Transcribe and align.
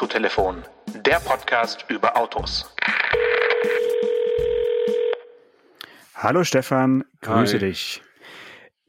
Autotelefon, 0.00 0.64
der 1.04 1.20
Podcast 1.20 1.84
über 1.90 2.16
Autos. 2.16 2.74
Hallo 6.14 6.42
Stefan, 6.42 7.04
grüße 7.20 7.56
Hi. 7.56 7.58
dich. 7.58 8.02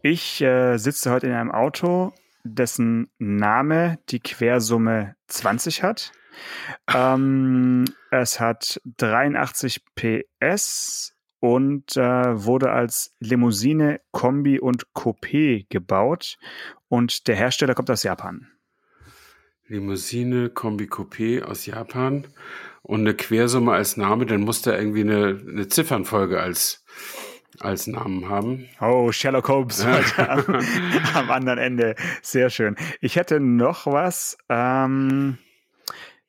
Ich 0.01 0.39
äh, 0.39 0.77
sitze 0.77 1.11
heute 1.11 1.27
in 1.27 1.33
einem 1.33 1.51
Auto, 1.51 2.13
dessen 2.45 3.11
Name 3.17 3.99
die 4.07 4.21
Quersumme 4.21 5.17
20 5.27 5.83
hat. 5.83 6.13
Ähm, 6.87 7.83
es 8.09 8.39
hat 8.39 8.79
83 8.97 9.83
PS 9.95 11.13
und 11.41 11.97
äh, 11.97 12.45
wurde 12.45 12.71
als 12.71 13.13
Limousine, 13.19 13.99
Kombi 14.11 14.57
und 14.61 14.87
Coupé 14.95 15.65
gebaut. 15.67 16.37
Und 16.87 17.27
der 17.27 17.35
Hersteller 17.35 17.75
kommt 17.75 17.91
aus 17.91 18.03
Japan. 18.03 18.47
Limousine 19.71 20.49
Kombi 20.49 20.85
Coupé 20.85 21.43
aus 21.43 21.65
Japan 21.65 22.27
und 22.81 23.01
eine 23.01 23.13
Quersumme 23.13 23.71
als 23.71 23.95
Name, 23.95 24.25
dann 24.25 24.41
muss 24.41 24.61
da 24.61 24.77
irgendwie 24.77 25.01
eine, 25.01 25.41
eine 25.47 25.67
Ziffernfolge 25.69 26.41
als, 26.41 26.83
als 27.59 27.87
Namen 27.87 28.27
haben. 28.27 28.67
Oh, 28.81 29.11
Sherlock 29.13 29.47
Holmes 29.47 29.85
am, 29.85 30.03
am 31.15 31.31
anderen 31.31 31.57
Ende. 31.57 31.95
Sehr 32.21 32.49
schön. 32.49 32.75
Ich 32.99 33.15
hätte 33.15 33.39
noch 33.39 33.85
was. 33.85 34.37
Ähm, 34.49 35.37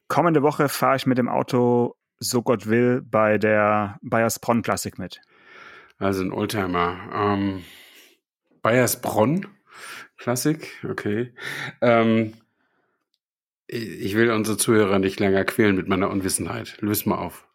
kommende 0.07 0.43
Woche 0.43 0.69
fahre 0.69 0.97
ich 0.97 1.07
mit 1.07 1.19
dem 1.19 1.29
Auto, 1.29 1.97
so 2.21 2.43
Gott 2.43 2.69
will, 2.69 3.03
bei 3.03 3.39
der 3.39 3.99
Bayersbronn 4.03 4.63
Classic 4.63 4.97
mit. 4.99 5.21
Also 5.99 6.23
ein 6.23 6.33
Oldtimer. 6.33 6.97
Ähm, 7.13 7.65
Bayersbronn 8.63 9.49
Klassik, 10.23 10.79
okay. 10.89 11.35
Ähm, 11.81 12.35
ich 13.73 14.15
will 14.17 14.31
unsere 14.31 14.57
Zuhörer 14.57 14.99
nicht 14.99 15.19
länger 15.21 15.45
quälen 15.45 15.77
mit 15.77 15.89
meiner 15.89 16.11
Unwissenheit. 16.11 16.77
Löse 16.81 17.09
mal 17.09 17.17
auf. 17.19 17.47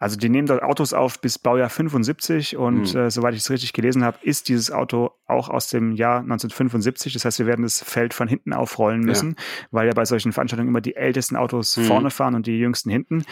Also 0.00 0.18
die 0.18 0.28
nehmen 0.28 0.46
dort 0.46 0.62
Autos 0.62 0.92
auf 0.92 1.20
bis 1.20 1.38
Baujahr 1.38 1.70
75 1.70 2.56
und 2.56 2.92
Hm. 2.92 3.00
äh, 3.06 3.10
soweit 3.10 3.32
ich 3.34 3.40
es 3.40 3.48
richtig 3.50 3.72
gelesen 3.72 4.04
habe, 4.04 4.18
ist 4.22 4.48
dieses 4.48 4.70
Auto 4.70 5.12
auch 5.24 5.48
aus 5.48 5.68
dem 5.68 5.92
Jahr 5.92 6.18
1975. 6.20 7.12
Das 7.14 7.24
heißt, 7.24 7.38
wir 7.38 7.46
werden 7.46 7.62
das 7.62 7.80
Feld 7.82 8.12
von 8.12 8.28
hinten 8.28 8.52
aufrollen 8.52 9.02
Ja. 9.02 9.06
müssen, 9.06 9.36
weil 9.70 9.86
ja 9.86 9.94
bei 9.94 10.04
solchen 10.04 10.32
Veranstaltungen 10.32 10.68
immer 10.68 10.82
die 10.82 10.96
ältesten 10.96 11.36
Autos 11.36 11.76
Hm. 11.76 11.84
vorne 11.84 12.10
fahren 12.10 12.34
und 12.34 12.46
die 12.46 12.58
jüngsten 12.58 12.90
hinten. 12.90 13.24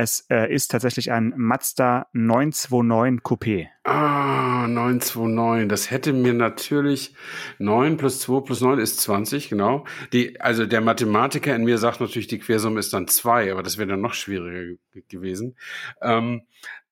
Es 0.00 0.24
äh, 0.30 0.54
ist 0.54 0.70
tatsächlich 0.70 1.10
ein 1.10 1.34
Mazda 1.36 2.06
929 2.12 3.20
Coupé. 3.20 3.66
Ah, 3.82 4.68
929. 4.68 5.66
Das 5.66 5.90
hätte 5.90 6.12
mir 6.12 6.34
natürlich 6.34 7.16
9 7.58 7.96
plus 7.96 8.20
2 8.20 8.42
plus 8.42 8.60
9 8.60 8.78
ist 8.78 9.00
20, 9.00 9.48
genau. 9.48 9.84
Die, 10.12 10.40
also 10.40 10.66
der 10.66 10.82
Mathematiker 10.82 11.52
in 11.56 11.64
mir 11.64 11.78
sagt 11.78 12.00
natürlich, 12.00 12.28
die 12.28 12.38
Quersumme 12.38 12.78
ist 12.78 12.92
dann 12.92 13.08
2, 13.08 13.50
aber 13.50 13.64
das 13.64 13.76
wäre 13.76 13.88
dann 13.88 14.00
noch 14.00 14.14
schwieriger 14.14 14.76
ge 14.92 15.02
gewesen. 15.08 15.56
Ähm, 16.00 16.42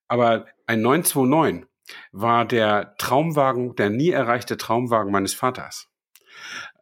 aber 0.09 0.47
ein 0.67 0.83
929 0.83 1.65
war 2.11 2.45
der 2.45 2.97
Traumwagen, 2.99 3.77
der 3.77 3.91
nie 3.91 4.11
erreichte 4.11 4.57
Traumwagen 4.57 5.13
meines 5.13 5.33
Vaters. 5.33 5.89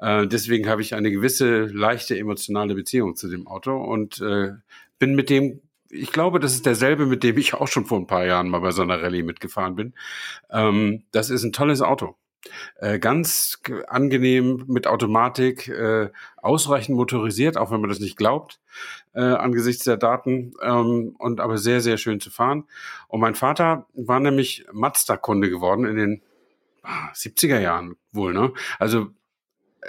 Äh, 0.00 0.26
deswegen 0.26 0.70
habe 0.70 0.80
ich 0.80 0.94
eine 0.94 1.10
gewisse 1.10 1.66
leichte 1.66 2.18
emotionale 2.18 2.74
Beziehung 2.74 3.14
zu 3.14 3.28
dem 3.28 3.46
Auto 3.46 3.76
und 3.76 4.22
äh, 4.22 4.52
bin 4.98 5.14
mit 5.14 5.28
dem 5.28 5.60
ich 5.94 6.12
glaube, 6.12 6.40
das 6.40 6.52
ist 6.54 6.66
derselbe, 6.66 7.06
mit 7.06 7.22
dem 7.22 7.38
ich 7.38 7.54
auch 7.54 7.68
schon 7.68 7.86
vor 7.86 7.98
ein 7.98 8.06
paar 8.06 8.24
Jahren 8.26 8.48
mal 8.48 8.60
bei 8.60 8.70
so 8.72 8.82
einer 8.82 9.02
Rallye 9.02 9.22
mitgefahren 9.22 9.76
bin. 9.76 9.94
Ähm, 10.50 11.04
das 11.12 11.30
ist 11.30 11.44
ein 11.44 11.52
tolles 11.52 11.80
Auto. 11.80 12.16
Äh, 12.76 12.98
ganz 12.98 13.60
ge- 13.62 13.84
angenehm 13.86 14.64
mit 14.66 14.86
Automatik, 14.86 15.68
äh, 15.68 16.10
ausreichend 16.36 16.96
motorisiert, 16.96 17.56
auch 17.56 17.70
wenn 17.70 17.80
man 17.80 17.88
das 17.88 18.00
nicht 18.00 18.18
glaubt, 18.18 18.60
äh, 19.14 19.20
angesichts 19.22 19.84
der 19.84 19.96
Daten, 19.96 20.52
ähm, 20.60 21.16
und 21.18 21.40
aber 21.40 21.56
sehr, 21.56 21.80
sehr 21.80 21.96
schön 21.96 22.20
zu 22.20 22.30
fahren. 22.30 22.64
Und 23.08 23.20
mein 23.20 23.34
Vater 23.34 23.86
war 23.94 24.20
nämlich 24.20 24.66
Mazda-Kunde 24.72 25.48
geworden 25.48 25.86
in 25.86 25.96
den 25.96 26.22
ah, 26.82 27.10
70er 27.14 27.60
Jahren 27.60 27.96
wohl, 28.12 28.34
ne? 28.34 28.52
Also 28.78 29.08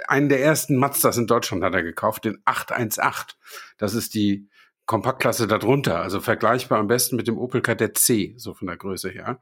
einen 0.08 0.28
der 0.28 0.42
ersten 0.42 0.76
Mazdas 0.76 1.16
in 1.18 1.26
Deutschland 1.26 1.62
hat 1.64 1.74
er 1.74 1.82
gekauft, 1.82 2.24
den 2.24 2.38
818. 2.44 3.36
Das 3.78 3.94
ist 3.94 4.14
die 4.14 4.46
Kompaktklasse 4.86 5.46
darunter, 5.46 6.00
also 6.00 6.20
vergleichbar 6.20 6.78
am 6.78 6.86
besten 6.86 7.16
mit 7.16 7.26
dem 7.26 7.38
Opel 7.38 7.60
Kadett 7.60 7.98
C, 7.98 8.34
so 8.36 8.54
von 8.54 8.68
der 8.68 8.76
Größe 8.76 9.10
her. 9.10 9.40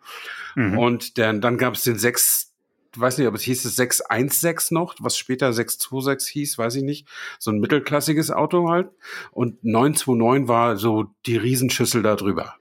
Mhm. 0.54 0.78
Und 0.78 1.18
dann, 1.18 1.40
dann 1.40 1.58
gab 1.58 1.74
es 1.74 1.84
den 1.84 1.98
6, 1.98 2.52
weiß 2.96 3.18
nicht, 3.18 3.28
ob 3.28 3.34
es 3.34 3.42
hieß 3.42 3.64
es 3.64 3.76
616 3.76 4.74
noch, 4.74 4.94
was 5.00 5.18
später 5.18 5.52
626 5.52 6.32
hieß, 6.32 6.58
weiß 6.58 6.76
ich 6.76 6.82
nicht. 6.82 7.06
So 7.38 7.50
ein 7.50 7.60
mittelklassiges 7.60 8.30
Auto 8.30 8.70
halt. 8.70 8.88
Und 9.32 9.62
929 9.62 10.48
war 10.48 10.76
so 10.76 11.06
die 11.26 11.36
Riesenschüssel 11.36 12.02
da 12.02 12.16
drüber. 12.16 12.56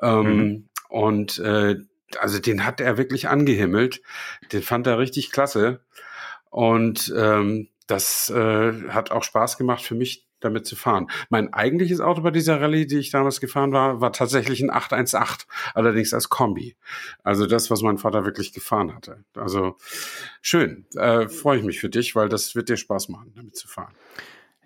Ähm, 0.00 0.24
Mhm. 0.24 0.68
Und 0.88 1.38
äh, 1.38 1.76
also 2.18 2.38
den 2.38 2.66
hat 2.66 2.80
er 2.80 2.98
wirklich 2.98 3.28
angehimmelt. 3.28 4.02
Den 4.52 4.62
fand 4.62 4.86
er 4.86 4.98
richtig 4.98 5.32
klasse. 5.32 5.80
Und 6.50 7.12
ähm, 7.16 7.68
das 7.86 8.30
äh, 8.30 8.88
hat 8.88 9.10
auch 9.10 9.24
Spaß 9.24 9.56
gemacht 9.56 9.82
für 9.82 9.94
mich, 9.94 10.26
damit 10.44 10.66
zu 10.66 10.76
fahren. 10.76 11.08
Mein 11.30 11.52
eigentliches 11.52 12.00
Auto 12.00 12.20
bei 12.22 12.30
dieser 12.30 12.60
Rallye, 12.60 12.86
die 12.86 12.98
ich 12.98 13.10
damals 13.10 13.40
gefahren 13.40 13.72
war, 13.72 14.00
war 14.00 14.12
tatsächlich 14.12 14.60
ein 14.60 14.70
818, 14.70 15.46
allerdings 15.74 16.12
als 16.14 16.28
Kombi. 16.28 16.76
Also 17.22 17.46
das, 17.46 17.70
was 17.70 17.82
mein 17.82 17.98
Vater 17.98 18.24
wirklich 18.24 18.52
gefahren 18.52 18.94
hatte. 18.94 19.24
Also 19.34 19.76
schön. 20.40 20.84
Äh, 20.96 21.28
Freue 21.28 21.58
ich 21.58 21.64
mich 21.64 21.80
für 21.80 21.88
dich, 21.88 22.14
weil 22.14 22.28
das 22.28 22.54
wird 22.54 22.68
dir 22.68 22.76
Spaß 22.76 23.08
machen, 23.08 23.32
damit 23.36 23.56
zu 23.56 23.68
fahren. 23.68 23.92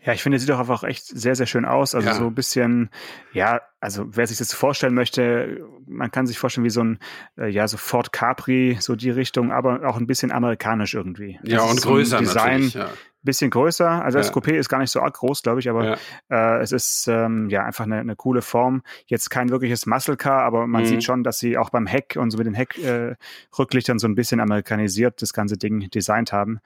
Ja, 0.05 0.13
ich 0.13 0.23
finde, 0.23 0.37
es 0.37 0.43
sieht 0.43 0.51
doch 0.51 0.61
einfach 0.61 0.85
echt 0.85 1.05
sehr, 1.05 1.35
sehr 1.35 1.47
schön 1.47 1.65
aus. 1.65 1.93
Also 1.97 2.07
Ja. 2.07 2.15
so 2.15 2.27
ein 2.29 2.35
bisschen, 2.35 2.91
ja, 3.33 3.61
also 3.81 4.07
wer 4.09 4.25
sich 4.29 4.39
das 4.39 4.53
vorstellen 4.55 4.95
möchte, 4.95 5.67
man 5.85 6.13
kann 6.13 6.29
sich 6.29 6.39
vorstellen 6.39 6.65
wie 6.65 6.71
so 6.71 6.81
ein, 6.85 7.01
äh, 7.37 7.49
ja, 7.49 7.67
so 7.67 7.77
Ford 7.77 8.13
Capri, 8.13 8.77
so 8.79 8.95
die 8.95 9.11
Richtung, 9.11 9.51
aber 9.51 9.85
auch 9.85 9.97
ein 9.97 10.07
bisschen 10.07 10.31
amerikanisch 10.31 10.95
irgendwie. 10.95 11.41
Ja, 11.43 11.57
Das 11.59 11.71
und 11.71 11.77
ist 11.79 11.83
so 11.83 11.89
größer 11.89 12.19
Design, 12.19 12.53
natürlich. 12.67 12.75
Ja. 12.75 12.91
Bisschen 13.27 13.51
größer. 13.51 14.03
Also 14.03 14.17
das 14.17 14.29
Ja. 14.29 14.33
Coupé 14.33 14.53
ist 14.55 14.71
gar 14.71 14.79
nicht 14.79 14.91
so 14.91 15.03
arg 15.03 15.13
groß, 15.15 15.43
glaube 15.43 15.61
ich, 15.61 15.69
aber 15.69 15.99
Ja. 16.31 16.57
äh, 16.57 16.63
es 16.63 16.73
ist 16.73 17.07
ähm, 17.09 17.51
ja 17.51 17.63
einfach 17.65 17.85
eine, 17.85 17.99
eine 17.99 18.17
coole 18.17 18.41
Form. 18.41 18.83
Jetzt 19.07 19.29
kein 19.29 19.51
wirkliches 19.51 19.85
Muscle 19.85 20.17
Car, 20.17 20.43
aber 20.45 20.67
man 20.67 20.83
Mhm. 20.83 20.87
sieht 20.87 21.05
schon, 21.05 21.23
dass 21.23 21.39
sie 21.39 21.59
auch 21.59 21.69
beim 21.69 21.87
Heck 21.87 22.17
und 22.19 22.31
so 22.31 22.39
mit 22.39 22.47
den 22.47 22.55
Heckrücklichtern 22.55 23.97
äh, 23.97 24.01
so 24.01 24.09
ein 24.09 24.15
bisschen 24.15 24.41
amerikanisiert 24.41 25.21
das 25.21 25.35
ganze 25.35 25.59
Ding 25.59 25.91
designt 25.91 26.33
haben. 26.33 26.61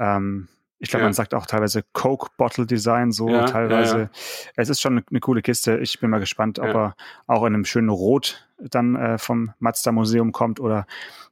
Ähm, 0.00 0.48
ich 0.78 0.90
glaube, 0.90 1.02
Ja. 1.02 1.06
man 1.06 1.14
sagt 1.14 1.32
auch 1.32 1.46
teilweise 1.46 1.82
Coke 1.94 2.30
Bottle 2.36 2.66
Design, 2.66 3.10
so 3.12 3.30
Ja, 3.30 3.44
teilweise. 3.46 3.98
ja. 3.98 4.10
Es 4.56 4.68
ist 4.68 4.80
schon 4.82 5.02
eine, 5.10 5.20
coole 5.20 5.40
Kiste. 5.40 5.78
Ich 5.78 6.00
bin 6.00 6.10
mal 6.10 6.18
gespannt, 6.20 6.58
ob 6.58 6.74
er 6.74 6.96
auch 7.26 7.44
in 7.44 7.54
einem 7.54 7.64
schönen 7.64 7.88
Rot 7.88 8.46
dann 8.58 8.94
äh, 8.96 9.16
vom 9.18 9.52
Mazda 9.58 9.92
Museum 9.92 10.32
kommt 10.32 10.60
oder 10.60 10.86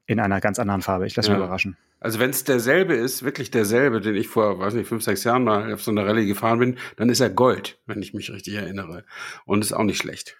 in 0.06 0.20
einer 0.20 0.40
ganz 0.40 0.58
anderen 0.58 0.80
Farbe. 0.82 1.06
Ich 1.06 1.16
lasse 1.16 1.30
mich 1.30 1.38
überraschen. 1.38 1.76
Also 2.04 2.18
wenn 2.18 2.28
es 2.28 2.44
derselbe 2.44 2.92
ist, 2.92 3.22
wirklich 3.22 3.50
derselbe, 3.50 4.02
den 4.02 4.14
ich 4.14 4.28
vor, 4.28 4.58
weiß 4.58 4.74
nicht, 4.74 4.86
fünf, 4.86 5.02
sechs 5.02 5.24
Jahren 5.24 5.42
mal 5.42 5.72
auf 5.72 5.82
so 5.82 5.90
einer 5.90 6.04
Rallye 6.04 6.26
gefahren 6.26 6.58
bin, 6.58 6.76
dann 6.96 7.08
ist 7.08 7.20
er 7.20 7.30
Gold, 7.30 7.78
wenn 7.86 8.02
ich 8.02 8.12
mich 8.12 8.30
richtig 8.30 8.56
erinnere. 8.56 9.06
Und 9.46 9.64
ist 9.64 9.72
auch 9.72 9.84
nicht 9.84 9.96
schlecht. 9.96 10.36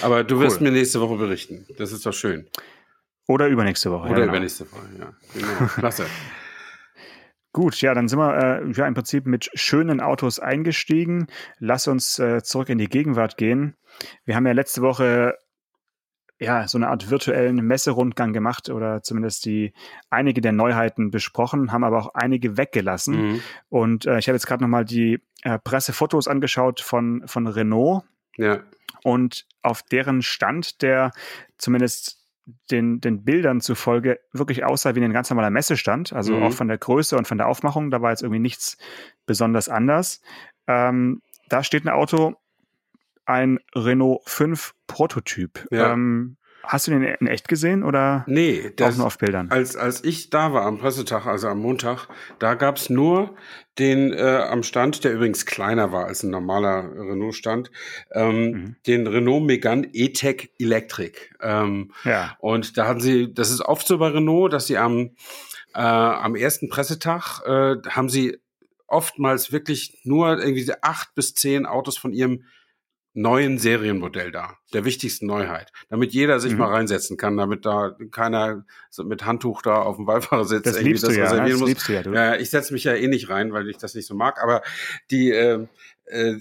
Aber 0.00 0.24
du 0.24 0.40
wirst 0.40 0.62
Cool. 0.62 0.68
mir 0.68 0.70
nächste 0.70 1.02
Woche 1.02 1.16
berichten. 1.16 1.66
Das 1.76 1.92
ist 1.92 2.06
doch 2.06 2.14
schön. 2.14 2.48
Oder 3.28 3.48
übernächste 3.48 3.90
Woche. 3.90 4.08
Oder 4.08 4.12
ja, 4.12 4.20
genau. 4.20 4.32
übernächste 4.32 4.72
Woche, 4.72 4.88
ja. 4.98 5.12
Genau. 5.34 5.66
Klasse. 5.74 6.06
Gut, 7.52 7.78
ja, 7.82 7.92
dann 7.92 8.08
sind 8.08 8.18
wir 8.18 8.62
äh, 8.62 8.72
ja 8.72 8.86
im 8.86 8.94
Prinzip 8.94 9.26
mit 9.26 9.50
schönen 9.52 10.00
Autos 10.00 10.40
eingestiegen. 10.40 11.26
Lass 11.58 11.86
uns 11.86 12.18
äh, 12.18 12.42
zurück 12.42 12.70
in 12.70 12.78
die 12.78 12.88
Gegenwart 12.88 13.36
gehen. 13.36 13.76
Wir 14.24 14.36
haben 14.36 14.46
ja 14.46 14.52
letzte 14.52 14.80
Woche 14.80 15.34
ja 16.40 16.66
so 16.68 16.78
eine 16.78 16.88
Art 16.88 17.10
virtuellen 17.10 17.56
Messerundgang 17.56 18.32
gemacht 18.32 18.68
oder 18.68 19.02
zumindest 19.02 19.44
die 19.44 19.72
einige 20.10 20.40
der 20.40 20.52
Neuheiten 20.52 21.10
besprochen, 21.10 21.72
haben 21.72 21.84
aber 21.84 21.98
auch 21.98 22.14
einige 22.14 22.56
weggelassen. 22.56 23.16
Mhm. 23.32 23.40
Und 23.68 24.06
äh, 24.06 24.18
ich 24.18 24.28
habe 24.28 24.36
jetzt 24.36 24.46
gerade 24.46 24.62
nochmal 24.62 24.84
die 24.84 25.20
äh, 25.42 25.58
Pressefotos 25.58 26.26
angeschaut 26.28 26.80
von, 26.80 27.22
von 27.26 27.46
Renault 27.46 28.02
Ja. 28.36 28.60
und 29.04 29.46
auf 29.62 29.82
deren 29.82 30.22
Stand, 30.22 30.82
der 30.82 31.12
zumindest 31.56 32.20
den, 32.70 33.00
den 33.00 33.24
Bildern 33.24 33.60
zufolge 33.62 34.20
wirklich 34.32 34.64
aussah 34.64 34.94
wie 34.94 35.02
ein 35.02 35.12
ganz 35.14 35.30
normaler 35.30 35.50
Messestand, 35.50 36.12
also 36.12 36.34
Mhm. 36.34 36.42
auch 36.42 36.52
von 36.52 36.68
der 36.68 36.76
Größe 36.78 37.16
und 37.16 37.26
von 37.26 37.38
der 37.38 37.46
Aufmachung, 37.48 37.90
da 37.90 38.02
war 38.02 38.10
jetzt 38.10 38.22
irgendwie 38.22 38.40
nichts 38.40 38.76
besonders 39.24 39.68
anders. 39.70 40.20
Ähm, 40.66 41.22
da 41.48 41.62
steht 41.62 41.84
ein 41.86 41.90
Auto, 41.90 42.34
ein 43.26 43.58
Renault 43.74 44.22
5 44.26 44.74
Prototyp. 44.86 45.66
Ja. 45.70 45.92
Ähm, 45.92 46.36
Hast 46.66 46.86
du 46.86 46.92
den 46.92 47.02
in 47.02 47.26
echt 47.26 47.46
gesehen 47.46 47.82
oder 47.82 48.24
Nee, 48.26 48.68
auch 48.68 48.76
das, 48.76 48.96
nur 48.96 49.06
auf 49.06 49.18
Bildern? 49.18 49.50
als, 49.50 49.76
als 49.76 50.02
ich 50.02 50.30
da 50.30 50.54
war 50.54 50.62
am 50.64 50.78
Pressetag, 50.78 51.26
also 51.26 51.48
am 51.48 51.58
Montag, 51.60 52.08
da 52.38 52.54
gab's 52.54 52.88
nur 52.88 53.34
den 53.78 54.14
äh, 54.14 54.38
am 54.48 54.62
Stand, 54.62 55.04
der 55.04 55.12
übrigens 55.12 55.44
kleiner 55.44 55.92
war 55.92 56.06
als 56.06 56.22
ein 56.22 56.30
normaler 56.30 56.90
Renault-Stand, 56.90 57.70
ähm, 58.12 58.50
Mhm. 58.50 58.76
den 58.86 59.06
Renault 59.06 59.44
Megane 59.44 59.90
E-Tech 59.92 60.52
Electric. 60.58 61.18
Ähm, 61.42 61.92
Ja. 62.04 62.34
Und 62.38 62.78
da 62.78 62.88
hatten 62.88 63.00
sie, 63.00 63.34
das 63.34 63.50
ist 63.50 63.60
oft 63.60 63.86
so 63.86 63.98
bei 63.98 64.08
Renault, 64.08 64.50
dass 64.54 64.66
sie 64.66 64.78
am, 64.78 65.10
äh, 65.74 65.80
am 65.80 66.34
ersten 66.34 66.70
Pressetag 66.70 67.42
äh, 67.44 67.76
haben 67.90 68.08
sie 68.08 68.38
oftmals 68.86 69.52
wirklich 69.52 70.00
nur 70.04 70.38
irgendwie 70.38 70.66
acht 70.80 71.14
bis 71.14 71.34
zehn 71.34 71.66
Autos 71.66 71.98
von 71.98 72.14
ihrem 72.14 72.44
neuen 73.14 73.58
Serienmodell 73.58 74.32
da, 74.32 74.58
der 74.72 74.84
wichtigsten 74.84 75.26
Neuheit, 75.26 75.72
damit 75.88 76.12
jeder 76.12 76.40
sich 76.40 76.52
mhm. 76.52 76.58
mal 76.58 76.72
reinsetzen 76.72 77.16
kann, 77.16 77.36
damit 77.36 77.64
da 77.64 77.96
keiner 78.10 78.64
so 78.90 79.04
mit 79.04 79.24
Handtuch 79.24 79.62
da 79.62 79.76
auf 79.76 79.96
dem 79.96 80.04
Beifahrersitz 80.04 80.64
das 80.64 80.76
irgendwie 80.76 81.00
das 81.00 81.16
ja, 81.16 81.24
reservieren 81.24 81.60
das 81.60 81.88
muss. 81.88 82.14
Ja, 82.14 82.36
ich 82.36 82.50
setze 82.50 82.72
mich 82.72 82.84
ja 82.84 82.94
eh 82.94 83.06
nicht 83.06 83.28
rein, 83.30 83.52
weil 83.52 83.68
ich 83.68 83.78
das 83.78 83.94
nicht 83.94 84.06
so 84.06 84.14
mag, 84.14 84.42
aber 84.42 84.62
die 85.10 85.30
äh, 85.30 85.66
äh, 86.06 86.38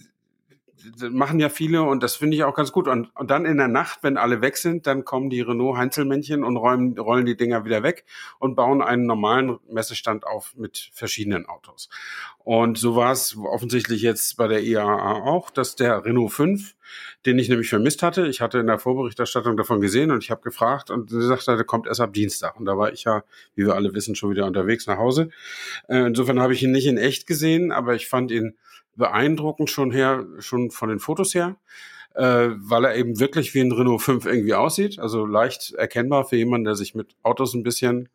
machen 1.09 1.39
ja 1.39 1.49
viele 1.49 1.83
und 1.83 2.03
das 2.03 2.15
finde 2.15 2.35
ich 2.35 2.43
auch 2.43 2.55
ganz 2.55 2.71
gut. 2.71 2.87
Und, 2.87 3.09
und 3.15 3.31
dann 3.31 3.45
in 3.45 3.57
der 3.57 3.67
Nacht, 3.67 3.99
wenn 4.01 4.17
alle 4.17 4.41
weg 4.41 4.57
sind, 4.57 4.87
dann 4.87 5.05
kommen 5.05 5.29
die 5.29 5.41
Renault 5.41 5.77
Heinzelmännchen 5.77 6.43
und 6.43 6.57
räumen, 6.57 6.97
rollen 6.97 7.25
die 7.25 7.37
Dinger 7.37 7.65
wieder 7.65 7.83
weg 7.83 8.05
und 8.39 8.55
bauen 8.55 8.81
einen 8.81 9.05
normalen 9.05 9.59
Messestand 9.69 10.25
auf 10.25 10.55
mit 10.55 10.89
verschiedenen 10.93 11.45
Autos. 11.45 11.89
Und 12.39 12.77
so 12.77 12.95
war 12.95 13.11
es 13.13 13.37
offensichtlich 13.37 14.01
jetzt 14.01 14.35
bei 14.35 14.47
der 14.47 14.63
IAA 14.63 15.23
auch, 15.23 15.49
dass 15.49 15.75
der 15.75 16.03
Renault 16.03 16.33
5, 16.33 16.75
den 17.25 17.39
ich 17.39 17.47
nämlich 17.47 17.69
vermisst 17.69 18.03
hatte, 18.03 18.27
ich 18.27 18.41
hatte 18.41 18.59
in 18.59 18.67
der 18.67 18.79
Vorberichterstattung 18.79 19.55
davon 19.55 19.79
gesehen 19.79 20.11
und 20.11 20.23
ich 20.23 20.29
habe 20.29 20.41
gefragt 20.41 20.89
und 20.89 21.09
sie 21.09 21.21
sagte, 21.21 21.55
der 21.55 21.63
kommt 21.63 21.87
erst 21.87 22.01
ab 22.01 22.13
Dienstag. 22.13 22.59
Und 22.59 22.65
da 22.65 22.77
war 22.77 22.91
ich 22.91 23.05
ja, 23.05 23.23
wie 23.55 23.65
wir 23.65 23.75
alle 23.75 23.93
wissen, 23.93 24.15
schon 24.15 24.31
wieder 24.31 24.45
unterwegs 24.45 24.87
nach 24.87 24.97
Hause. 24.97 25.29
Äh, 25.87 26.07
insofern 26.07 26.41
habe 26.41 26.53
ich 26.53 26.61
ihn 26.63 26.71
nicht 26.71 26.87
in 26.87 26.97
echt 26.97 27.27
gesehen, 27.27 27.71
aber 27.71 27.95
ich 27.95 28.09
fand 28.09 28.29
ihn 28.31 28.57
beeindruckend 28.95 29.69
schon 29.69 29.91
her, 29.91 30.25
schon 30.39 30.71
von 30.71 30.89
den 30.89 30.99
Fotos 30.99 31.33
her, 31.33 31.57
äh, 32.15 32.49
weil 32.55 32.85
er 32.85 32.95
eben 32.95 33.19
wirklich 33.19 33.53
wie 33.53 33.61
ein 33.61 33.71
Renault 33.71 34.01
5 34.01 34.25
irgendwie 34.25 34.53
aussieht. 34.53 34.99
Also 34.99 35.25
leicht 35.25 35.73
erkennbar 35.73 36.25
für 36.25 36.37
jemanden, 36.37 36.65
der 36.65 36.75
sich 36.75 36.95
mit 36.95 37.15
Autos 37.23 37.53
ein 37.53 37.63
bisschen, 37.63 38.09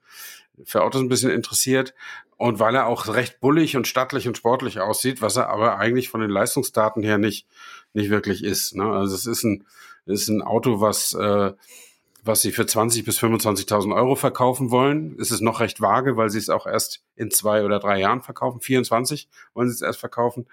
für 0.65 0.83
Autos 0.83 1.01
ein 1.01 1.09
bisschen 1.09 1.31
interessiert. 1.31 1.95
Und 2.37 2.61
weil 2.61 2.77
er 2.77 2.87
auch 2.87 3.09
recht 3.09 3.41
bullig 3.41 3.77
und 3.77 3.89
stattlich 3.89 4.29
und 4.29 4.37
sportlich 4.37 4.79
aussieht, 4.79 5.21
was 5.21 5.37
er 5.37 5.49
aber 5.49 5.79
eigentlich 5.79 6.09
von 6.09 6.21
den 6.21 6.31
Leistungsdaten 6.31 7.03
her 7.03 7.19
nicht, 7.19 7.49
nicht 7.95 8.11
wirklich 8.11 8.45
ist. 8.45 8.77
Ne? 8.77 8.85
Also 8.85 9.17
es 9.17 9.27
ist 9.27 9.43
ein, 9.43 9.67
ist 10.07 10.29
ein 10.29 10.43
Auto, 10.43 10.81
was, 10.81 11.15
äh, 11.15 11.53
was 12.29 12.43
sie 12.43 12.53
für 12.53 12.67
20 12.67 13.05
bis 13.05 13.19
25.000 13.19 13.95
Euro 13.97 14.15
verkaufen 14.15 14.71
wollen. 14.71 15.17
Es 15.21 15.33
ist 15.33 15.41
noch 15.41 15.59
recht 15.59 15.81
vage, 15.81 16.17
weil 16.17 16.31
sie 16.31 16.39
es 16.39 16.51
auch 16.51 16.67
erst 16.67 17.03
in 17.17 17.33
zwei 17.33 17.65
oder 17.65 17.81
drei 17.81 17.99
Jahren 17.99 18.23
verkaufen. 18.23 18.61
24 18.61 19.29
wollen 19.55 19.69
sie 19.69 19.75
es 19.75 19.83
erst 19.83 19.99
verkaufen. 19.99 20.47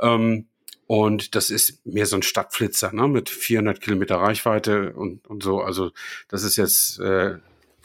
Ähm, 0.00 0.46
und 0.86 1.36
das 1.36 1.50
ist 1.50 1.86
mehr 1.86 2.06
so 2.06 2.16
ein 2.16 2.22
Stadtflitzer, 2.22 2.92
ne, 2.92 3.06
mit 3.06 3.28
400 3.28 3.80
Kilometer 3.80 4.16
Reichweite 4.16 4.92
und, 4.94 5.28
und 5.28 5.44
so. 5.44 5.60
Also 5.60 5.92
das 6.26 6.42
ist 6.42 6.56
jetzt 6.56 6.98
äh, 6.98 7.36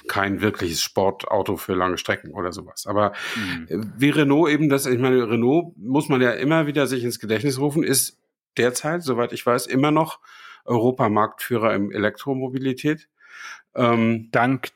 kein 0.08 0.42
wirkliches 0.42 0.82
Sportauto 0.82 1.58
für 1.58 1.76
lange 1.76 2.00
Strecken 2.00 2.32
oder 2.32 2.52
sowas. 2.52 2.88
Aber 2.88 3.14
mhm. 3.36 3.94
wie 3.98 4.10
Renault 4.10 4.50
eben 4.50 4.70
das, 4.70 4.88
ich 4.88 4.98
meine, 4.98 5.30
Renault 5.30 5.78
muss 5.78 6.10
man 6.10 6.22
ja 6.22 6.32
immer 6.32 6.66
wieder 6.66 6.88
sich 6.88 7.04
ins 7.04 7.20
Gedächtnis 7.20 7.60
rufen, 7.60 7.84
ist 7.84 8.18
derzeit, 8.58 9.04
soweit 9.04 9.34
ich 9.34 9.46
weiß, 9.46 9.68
immer 9.68 9.92
noch 9.92 10.20
Europamarktführer 10.66 11.76
im 11.76 11.92
Elektromobilität. 11.92 13.08
Ähm, 13.76 14.30
Dank 14.32 14.70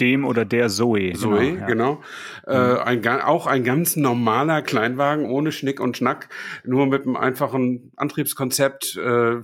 dem 0.00 0.24
oder 0.24 0.44
der 0.44 0.68
Zoe. 0.68 1.12
Zoe, 1.12 1.52
genau. 1.52 1.60
Ja. 1.60 1.66
genau. 1.66 2.02
Äh, 2.46 2.80
ein, 2.82 3.06
auch 3.22 3.46
ein 3.46 3.64
ganz 3.64 3.96
normaler 3.96 4.62
Kleinwagen 4.62 5.26
ohne 5.26 5.52
Schnick 5.52 5.80
und 5.80 5.96
Schnack, 5.96 6.28
nur 6.64 6.86
mit 6.86 7.04
einem 7.04 7.16
einfachen 7.16 7.92
Antriebskonzept, 7.96 8.96
äh, 8.96 9.40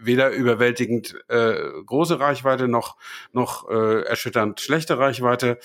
weder 0.00 0.30
überwältigend 0.30 1.16
äh, 1.28 1.56
große 1.84 2.20
Reichweite 2.20 2.68
noch 2.68 2.96
noch 3.32 3.68
äh, 3.68 4.02
erschütternd 4.02 4.60
schlechte 4.60 4.98
Reichweite, 4.98 5.58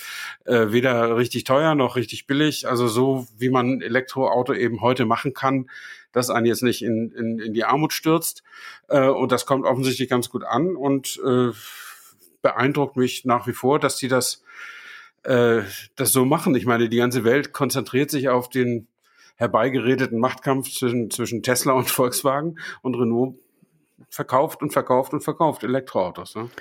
äh, 0.46 0.72
weder 0.72 1.16
richtig 1.18 1.44
teuer 1.44 1.76
noch 1.76 1.96
richtig 1.96 2.28
billig, 2.28 2.68
also 2.68 2.88
so 2.88 3.28
wie 3.38 3.50
man 3.50 3.82
Elektroauto 3.82 4.54
eben 4.54 4.82
heute 4.82 5.06
machen 5.06 5.34
kann, 5.34 5.70
dass 6.12 6.32
einen 6.32 6.48
jetzt 6.48 6.64
nicht 6.64 6.84
in, 6.84 7.12
in, 7.12 7.40
in 7.40 7.54
die 7.54 7.64
Armut 7.64 7.94
stürzt 7.94 8.44
äh, 8.88 9.08
und 9.08 9.32
das 9.32 9.46
kommt 9.46 9.66
offensichtlich 9.66 10.10
ganz 10.10 10.30
gut 10.30 10.44
an 10.44 10.76
und 10.76 11.22
äh, 11.24 11.52
beeindruckt 12.44 12.96
mich 12.96 13.26
nach 13.26 13.48
wie 13.48 13.54
vor, 13.54 13.80
dass 13.80 13.98
die 13.98 14.08
das, 14.08 14.44
äh, 15.24 15.62
das 15.96 16.12
so 16.12 16.26
machen. 16.26 16.54
Ich 16.54 16.68
meine, 16.68 16.90
die 16.90 16.98
ganze 16.98 17.24
Welt 17.24 17.54
konzentriert 17.54 18.12
sich 18.12 18.30
auf 18.30 18.50
den 18.50 18.88
herbeigeredeten 19.38 20.20
Machtkampf 20.20 20.70
zwischen, 20.70 21.10
zwischen 21.10 21.42
Tesla 21.42 21.74
und 21.74 21.90
Volkswagen 21.90 22.60
und 22.84 22.94
Renault 22.94 23.40
verkauft 24.10 24.62
und 24.62 24.72
verkauft 24.72 25.14
und 25.14 25.22
verkauft 25.22 25.64
Elektroautos. 25.64 26.36
Ne? 26.36 26.52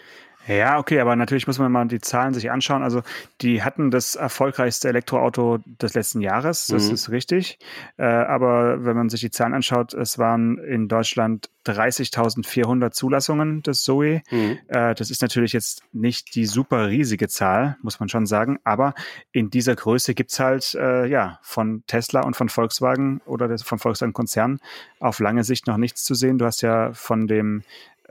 Ja, 0.48 0.78
okay, 0.78 1.00
aber 1.00 1.14
natürlich 1.14 1.46
muss 1.46 1.58
man 1.58 1.70
mal 1.70 1.86
die 1.86 2.00
Zahlen 2.00 2.34
sich 2.34 2.50
anschauen. 2.50 2.82
Also 2.82 3.02
die 3.40 3.62
hatten 3.62 3.90
das 3.90 4.16
erfolgreichste 4.16 4.88
Elektroauto 4.88 5.58
des 5.64 5.94
letzten 5.94 6.20
Jahres, 6.20 6.66
das 6.66 6.88
mhm. 6.88 6.94
ist 6.94 7.10
richtig. 7.10 7.58
Äh, 7.96 8.04
aber 8.04 8.84
wenn 8.84 8.96
man 8.96 9.08
sich 9.08 9.20
die 9.20 9.30
Zahlen 9.30 9.54
anschaut, 9.54 9.94
es 9.94 10.18
waren 10.18 10.58
in 10.58 10.88
Deutschland 10.88 11.48
30.400 11.66 12.90
Zulassungen 12.90 13.62
des 13.62 13.82
Zoe. 13.82 14.22
Mhm. 14.30 14.58
Äh, 14.66 14.94
das 14.94 15.10
ist 15.10 15.22
natürlich 15.22 15.52
jetzt 15.52 15.82
nicht 15.92 16.34
die 16.34 16.46
super 16.46 16.88
riesige 16.88 17.28
Zahl, 17.28 17.76
muss 17.82 18.00
man 18.00 18.08
schon 18.08 18.26
sagen. 18.26 18.58
Aber 18.64 18.94
in 19.30 19.50
dieser 19.50 19.76
Größe 19.76 20.14
gibt's 20.14 20.40
halt 20.40 20.74
äh, 20.74 21.06
ja 21.06 21.38
von 21.42 21.84
Tesla 21.86 22.22
und 22.22 22.34
von 22.34 22.48
Volkswagen 22.48 23.20
oder 23.26 23.46
des, 23.46 23.62
von 23.62 23.78
Volkswagen-Konzern 23.78 24.58
auf 24.98 25.20
lange 25.20 25.44
Sicht 25.44 25.66
noch 25.66 25.76
nichts 25.76 26.02
zu 26.02 26.14
sehen. 26.14 26.38
Du 26.38 26.46
hast 26.46 26.62
ja 26.62 26.92
von 26.94 27.28
dem 27.28 27.62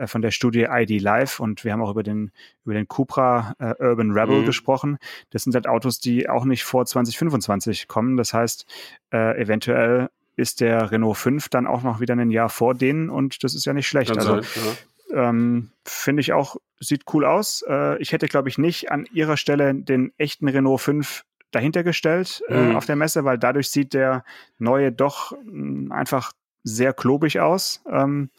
von 0.07 0.21
der 0.21 0.31
Studie 0.31 0.67
ID 0.69 1.01
Live 1.01 1.39
und 1.39 1.63
wir 1.63 1.73
haben 1.73 1.81
auch 1.81 1.91
über 1.91 2.03
den, 2.03 2.31
über 2.65 2.73
den 2.73 2.87
Cupra 2.87 3.55
äh, 3.59 3.73
Urban 3.79 4.11
Rebel 4.11 4.41
mhm. 4.41 4.45
gesprochen. 4.45 4.97
Das 5.29 5.43
sind 5.43 5.55
halt 5.55 5.67
Autos, 5.67 5.99
die 5.99 6.29
auch 6.29 6.45
nicht 6.45 6.63
vor 6.63 6.85
2025 6.85 7.87
kommen. 7.87 8.17
Das 8.17 8.33
heißt, 8.33 8.65
äh, 9.13 9.41
eventuell 9.41 10.09
ist 10.35 10.61
der 10.61 10.91
Renault 10.91 11.17
5 11.17 11.49
dann 11.49 11.67
auch 11.67 11.83
noch 11.83 11.99
wieder 11.99 12.15
ein 12.15 12.31
Jahr 12.31 12.49
vor 12.49 12.73
denen 12.73 13.09
und 13.09 13.43
das 13.43 13.53
ist 13.53 13.65
ja 13.65 13.73
nicht 13.73 13.87
schlecht. 13.87 14.15
also 14.15 14.37
ja. 14.37 15.29
ähm, 15.29 15.71
finde 15.85 16.21
ich 16.21 16.33
auch, 16.33 16.57
sieht 16.79 17.03
cool 17.13 17.25
aus. 17.25 17.63
Äh, 17.67 18.01
ich 18.01 18.11
hätte, 18.11 18.27
glaube 18.27 18.49
ich, 18.49 18.57
nicht 18.57 18.91
an 18.91 19.05
ihrer 19.13 19.37
Stelle 19.37 19.73
den 19.75 20.13
echten 20.17 20.47
Renault 20.47 20.81
5 20.81 21.23
dahinter 21.51 21.83
gestellt 21.83 22.41
äh, 22.47 22.57
mhm. 22.57 22.75
auf 22.75 22.85
der 22.85 22.95
Messe, 22.95 23.25
weil 23.25 23.37
dadurch 23.37 23.69
sieht 23.69 23.93
der 23.93 24.23
neue 24.57 24.91
doch 24.91 25.33
mh, 25.43 25.87
mm, 25.87 25.91
einfach 25.91 26.31
sehr 26.63 26.93
klobig 26.93 27.39
aus. 27.39 27.83
Ähm, 27.89 28.29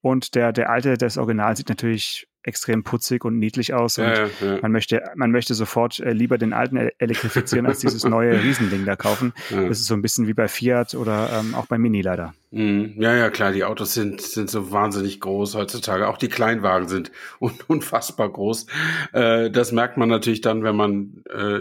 und 0.00 0.34
der, 0.34 0.52
der 0.52 0.70
alte, 0.70 0.96
das 0.96 1.18
Original 1.18 1.56
sieht 1.56 1.68
natürlich 1.68 2.28
extrem 2.48 2.82
putzig 2.82 3.24
und 3.24 3.38
niedlich 3.38 3.74
aus. 3.74 3.98
Und 3.98 4.04
ja, 4.04 4.26
ja. 4.40 4.58
man 4.62 4.72
möchte, 4.72 5.02
man 5.14 5.30
möchte 5.30 5.54
sofort 5.54 5.98
äh, 6.00 6.12
lieber 6.12 6.38
den 6.38 6.52
alten 6.52 6.76
elektrifizieren, 6.98 7.66
als 7.66 7.80
dieses 7.80 8.04
neue 8.08 8.42
Riesending 8.42 8.84
da 8.86 8.96
kaufen. 8.96 9.32
Ja. 9.50 9.68
Das 9.68 9.80
ist 9.80 9.86
so 9.86 9.94
ein 9.94 10.02
bisschen 10.02 10.26
wie 10.26 10.34
bei 10.34 10.48
Fiat 10.48 10.94
oder 10.94 11.28
ähm, 11.38 11.54
auch 11.54 11.66
bei 11.66 11.78
Mini 11.78 12.00
leider. 12.00 12.34
Mhm. 12.50 12.94
Ja, 12.96 13.14
ja, 13.14 13.28
klar, 13.28 13.52
die 13.52 13.64
Autos 13.64 13.92
sind, 13.92 14.20
sind 14.20 14.48
so 14.48 14.72
wahnsinnig 14.72 15.20
groß 15.20 15.56
heutzutage. 15.56 16.08
Auch 16.08 16.16
die 16.16 16.28
Kleinwagen 16.28 16.88
sind 16.88 17.12
un 17.38 17.52
unfassbar 17.66 18.30
groß. 18.30 18.66
Äh, 19.12 19.50
das 19.50 19.72
merkt 19.72 19.96
man 19.96 20.08
natürlich 20.08 20.40
dann, 20.40 20.64
wenn 20.64 20.76
man 20.76 21.22
äh, 21.30 21.60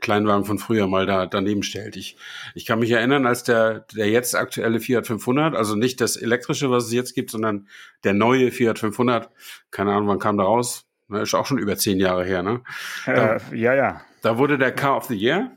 Kleinwagen 0.00 0.44
von 0.44 0.58
früher 0.58 0.86
mal 0.86 1.06
da 1.06 1.26
daneben 1.26 1.62
stellt. 1.62 1.96
Ich, 1.96 2.16
ich 2.54 2.66
kann 2.66 2.78
mich 2.78 2.90
erinnern, 2.90 3.26
als 3.26 3.42
der, 3.42 3.86
der 3.94 4.08
jetzt 4.08 4.34
aktuelle 4.34 4.80
Fiat 4.80 5.06
500, 5.06 5.54
also 5.54 5.74
nicht 5.74 6.00
das 6.00 6.16
elektrische, 6.16 6.70
was 6.70 6.86
es 6.86 6.92
jetzt 6.92 7.14
gibt, 7.14 7.30
sondern 7.30 7.68
der 8.04 8.14
neue 8.14 8.50
Fiat 8.50 8.78
500, 8.78 9.30
keine 9.70 9.92
Ahnung, 9.92 10.08
wann 10.08 10.18
kam 10.18 10.38
da 10.38 10.44
raus? 10.44 10.86
Ist 11.10 11.34
auch 11.34 11.46
schon 11.46 11.58
über 11.58 11.76
zehn 11.76 11.98
Jahre 11.98 12.24
her, 12.24 12.42
ne? 12.42 12.62
Da, 13.06 13.36
äh, 13.36 13.40
ja, 13.52 13.74
ja. 13.74 14.02
Da 14.22 14.36
wurde 14.36 14.58
der 14.58 14.72
Car 14.72 14.96
of 14.96 15.04
the 15.04 15.16
Year 15.16 15.56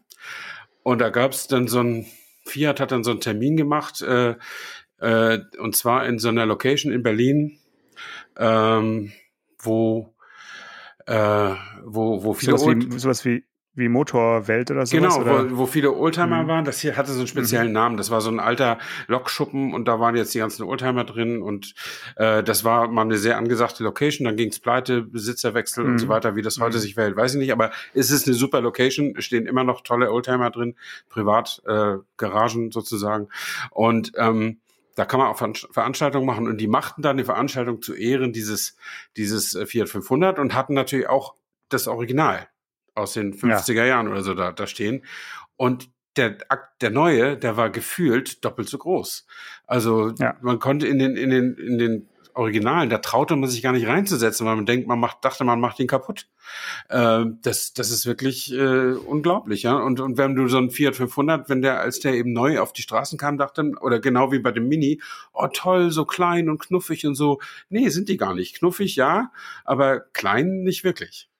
und 0.83 0.99
da 0.99 1.09
gab 1.09 1.31
es 1.31 1.47
dann 1.47 1.67
so 1.67 1.81
ein, 1.81 2.05
Fiat 2.45 2.79
hat 2.79 2.91
dann 2.91 3.03
so 3.03 3.11
einen 3.11 3.21
Termin 3.21 3.57
gemacht, 3.57 4.01
äh, 4.01 4.35
äh, 4.99 5.39
und 5.59 5.75
zwar 5.75 6.05
in 6.05 6.19
so 6.19 6.29
einer 6.29 6.45
Location 6.45 6.91
in 6.91 7.03
Berlin, 7.03 7.59
ähm, 8.37 9.11
wo 9.59 10.15
äh, 11.07 11.55
wo, 11.83 12.23
wo 12.23 12.33
viele 12.33 12.57
sowas 12.57 12.75
wie, 12.75 12.99
sowas 12.99 13.25
wie 13.25 13.43
wie 13.73 13.87
Motorwelt 13.87 14.69
oder 14.69 14.85
so. 14.85 14.97
Genau, 14.97 15.25
Wo, 15.25 15.57
wo 15.57 15.65
viele 15.65 15.93
Oldtimer 15.93 16.43
mhm. 16.43 16.47
waren. 16.47 16.65
Das 16.65 16.79
hier 16.79 16.97
hatte 16.97 17.13
so 17.13 17.19
einen 17.19 17.27
speziellen 17.27 17.69
mhm. 17.69 17.73
Namen. 17.73 17.97
Das 17.97 18.11
war 18.11 18.19
so 18.19 18.29
ein 18.29 18.39
alter 18.39 18.77
Lokschuppen 19.07 19.73
und 19.73 19.87
da 19.87 19.99
waren 19.99 20.15
jetzt 20.15 20.33
die 20.33 20.39
ganzen 20.39 20.63
Oldtimer 20.63 21.05
drin 21.05 21.41
und 21.41 21.73
äh, 22.17 22.43
das 22.43 22.65
war 22.65 22.89
mal 22.89 23.03
eine 23.03 23.17
sehr 23.17 23.37
angesagte 23.37 23.83
Location. 23.83 24.25
Dann 24.25 24.35
ging's 24.35 24.59
pleite, 24.59 25.01
Besitzerwechsel 25.01 25.85
mhm. 25.85 25.91
und 25.91 25.97
so 25.99 26.05
mhm. 26.07 26.09
weiter. 26.09 26.35
Wie 26.35 26.41
das 26.41 26.59
heute 26.59 26.77
mhm. 26.77 26.81
sich 26.81 26.95
verhält, 26.95 27.15
weiß 27.15 27.35
ich 27.35 27.39
nicht. 27.39 27.53
Aber 27.53 27.71
es 27.93 28.11
ist 28.11 28.27
eine 28.27 28.35
super 28.35 28.59
Location. 28.59 29.21
Stehen 29.21 29.45
immer 29.45 29.63
noch 29.63 29.81
tolle 29.81 30.11
Oldtimer 30.11 30.51
drin, 30.51 30.75
Privat, 31.07 31.61
äh, 31.65 31.95
Garagen 32.17 32.71
sozusagen. 32.71 33.29
Und 33.69 34.11
ähm, 34.17 34.59
da 34.95 35.05
kann 35.05 35.21
man 35.21 35.29
auch 35.29 35.37
Veranstaltungen 35.71 36.25
machen 36.25 36.47
und 36.47 36.57
die 36.57 36.67
machten 36.67 37.01
dann 37.01 37.15
eine 37.15 37.23
Veranstaltung 37.23 37.81
zu 37.81 37.93
Ehren 37.93 38.33
dieses, 38.33 38.75
dieses 39.15 39.55
äh, 39.55 39.65
Fiat 39.65 39.87
500 39.87 40.37
und 40.39 40.53
hatten 40.53 40.73
natürlich 40.73 41.07
auch 41.07 41.35
das 41.69 41.87
Original 41.87 42.49
aus 42.95 43.13
den 43.13 43.33
50er 43.33 43.73
ja. 43.73 43.85
Jahren 43.85 44.07
oder 44.07 44.21
so 44.21 44.33
da, 44.33 44.51
da 44.51 44.67
stehen. 44.67 45.05
Und 45.55 45.89
der, 46.17 46.37
der 46.81 46.89
neue, 46.89 47.37
der 47.37 47.57
war 47.57 47.69
gefühlt 47.69 48.43
doppelt 48.43 48.67
so 48.67 48.77
groß. 48.77 49.25
Also 49.65 50.11
ja. 50.19 50.35
man 50.41 50.59
konnte 50.59 50.87
in 50.87 50.99
den, 50.99 51.15
in 51.15 51.29
den, 51.29 51.55
in 51.55 51.77
den 51.77 52.09
Originalen, 52.33 52.89
da 52.89 52.99
traute 52.99 53.35
man 53.35 53.49
sich 53.49 53.61
gar 53.61 53.73
nicht 53.73 53.87
reinzusetzen, 53.87 54.45
weil 54.45 54.55
man 54.55 54.65
denkt, 54.65 54.87
man 54.87 54.99
macht, 54.99 55.23
dachte, 55.23 55.43
man 55.43 55.59
macht 55.59 55.79
ihn 55.79 55.87
kaputt. 55.87 56.27
Äh, 56.89 57.25
das, 57.41 57.73
das 57.73 57.91
ist 57.91 58.05
wirklich 58.05 58.53
äh, 58.53 58.93
unglaublich, 58.93 59.63
ja. 59.63 59.75
Und, 59.75 59.99
und 59.99 60.17
wenn 60.17 60.35
du 60.35 60.47
so 60.47 60.57
einen 60.57 60.71
Fiat 60.71 60.95
500, 60.95 61.49
wenn 61.49 61.61
der, 61.61 61.81
als 61.81 61.99
der 61.99 62.13
eben 62.13 62.33
neu 62.33 62.59
auf 62.59 62.73
die 62.73 62.81
Straßen 62.81 63.17
kam, 63.17 63.37
dachte, 63.37 63.71
oder 63.81 63.99
genau 63.99 64.31
wie 64.31 64.39
bei 64.39 64.51
dem 64.51 64.67
Mini, 64.67 65.01
oh 65.33 65.47
toll, 65.47 65.91
so 65.91 66.05
klein 66.05 66.49
und 66.49 66.59
knuffig 66.59 67.05
und 67.05 67.15
so. 67.15 67.39
Nee, 67.69 67.89
sind 67.89 68.09
die 68.09 68.17
gar 68.17 68.33
nicht. 68.33 68.57
Knuffig, 68.57 68.95
ja, 68.95 69.31
aber 69.65 69.99
klein 69.99 70.63
nicht 70.63 70.83
wirklich. 70.83 71.30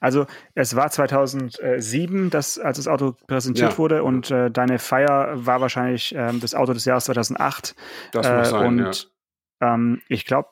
Also 0.00 0.26
es 0.54 0.76
war 0.76 0.90
2007, 0.90 2.30
dass, 2.30 2.58
als 2.58 2.76
das 2.76 2.88
Auto 2.88 3.16
präsentiert 3.26 3.72
ja. 3.72 3.78
wurde 3.78 4.02
und 4.02 4.30
äh, 4.30 4.50
deine 4.50 4.78
Feier 4.78 5.32
war 5.34 5.60
wahrscheinlich 5.60 6.14
äh, 6.14 6.32
das 6.38 6.54
Auto 6.54 6.72
des 6.72 6.84
Jahres 6.84 7.04
2008. 7.06 7.74
Das 8.12 8.26
muss 8.26 8.48
äh, 8.48 8.50
sein, 8.50 8.66
und 8.66 9.10
ja. 9.60 9.74
ähm, 9.74 10.02
ich 10.08 10.24
glaube, 10.24 10.48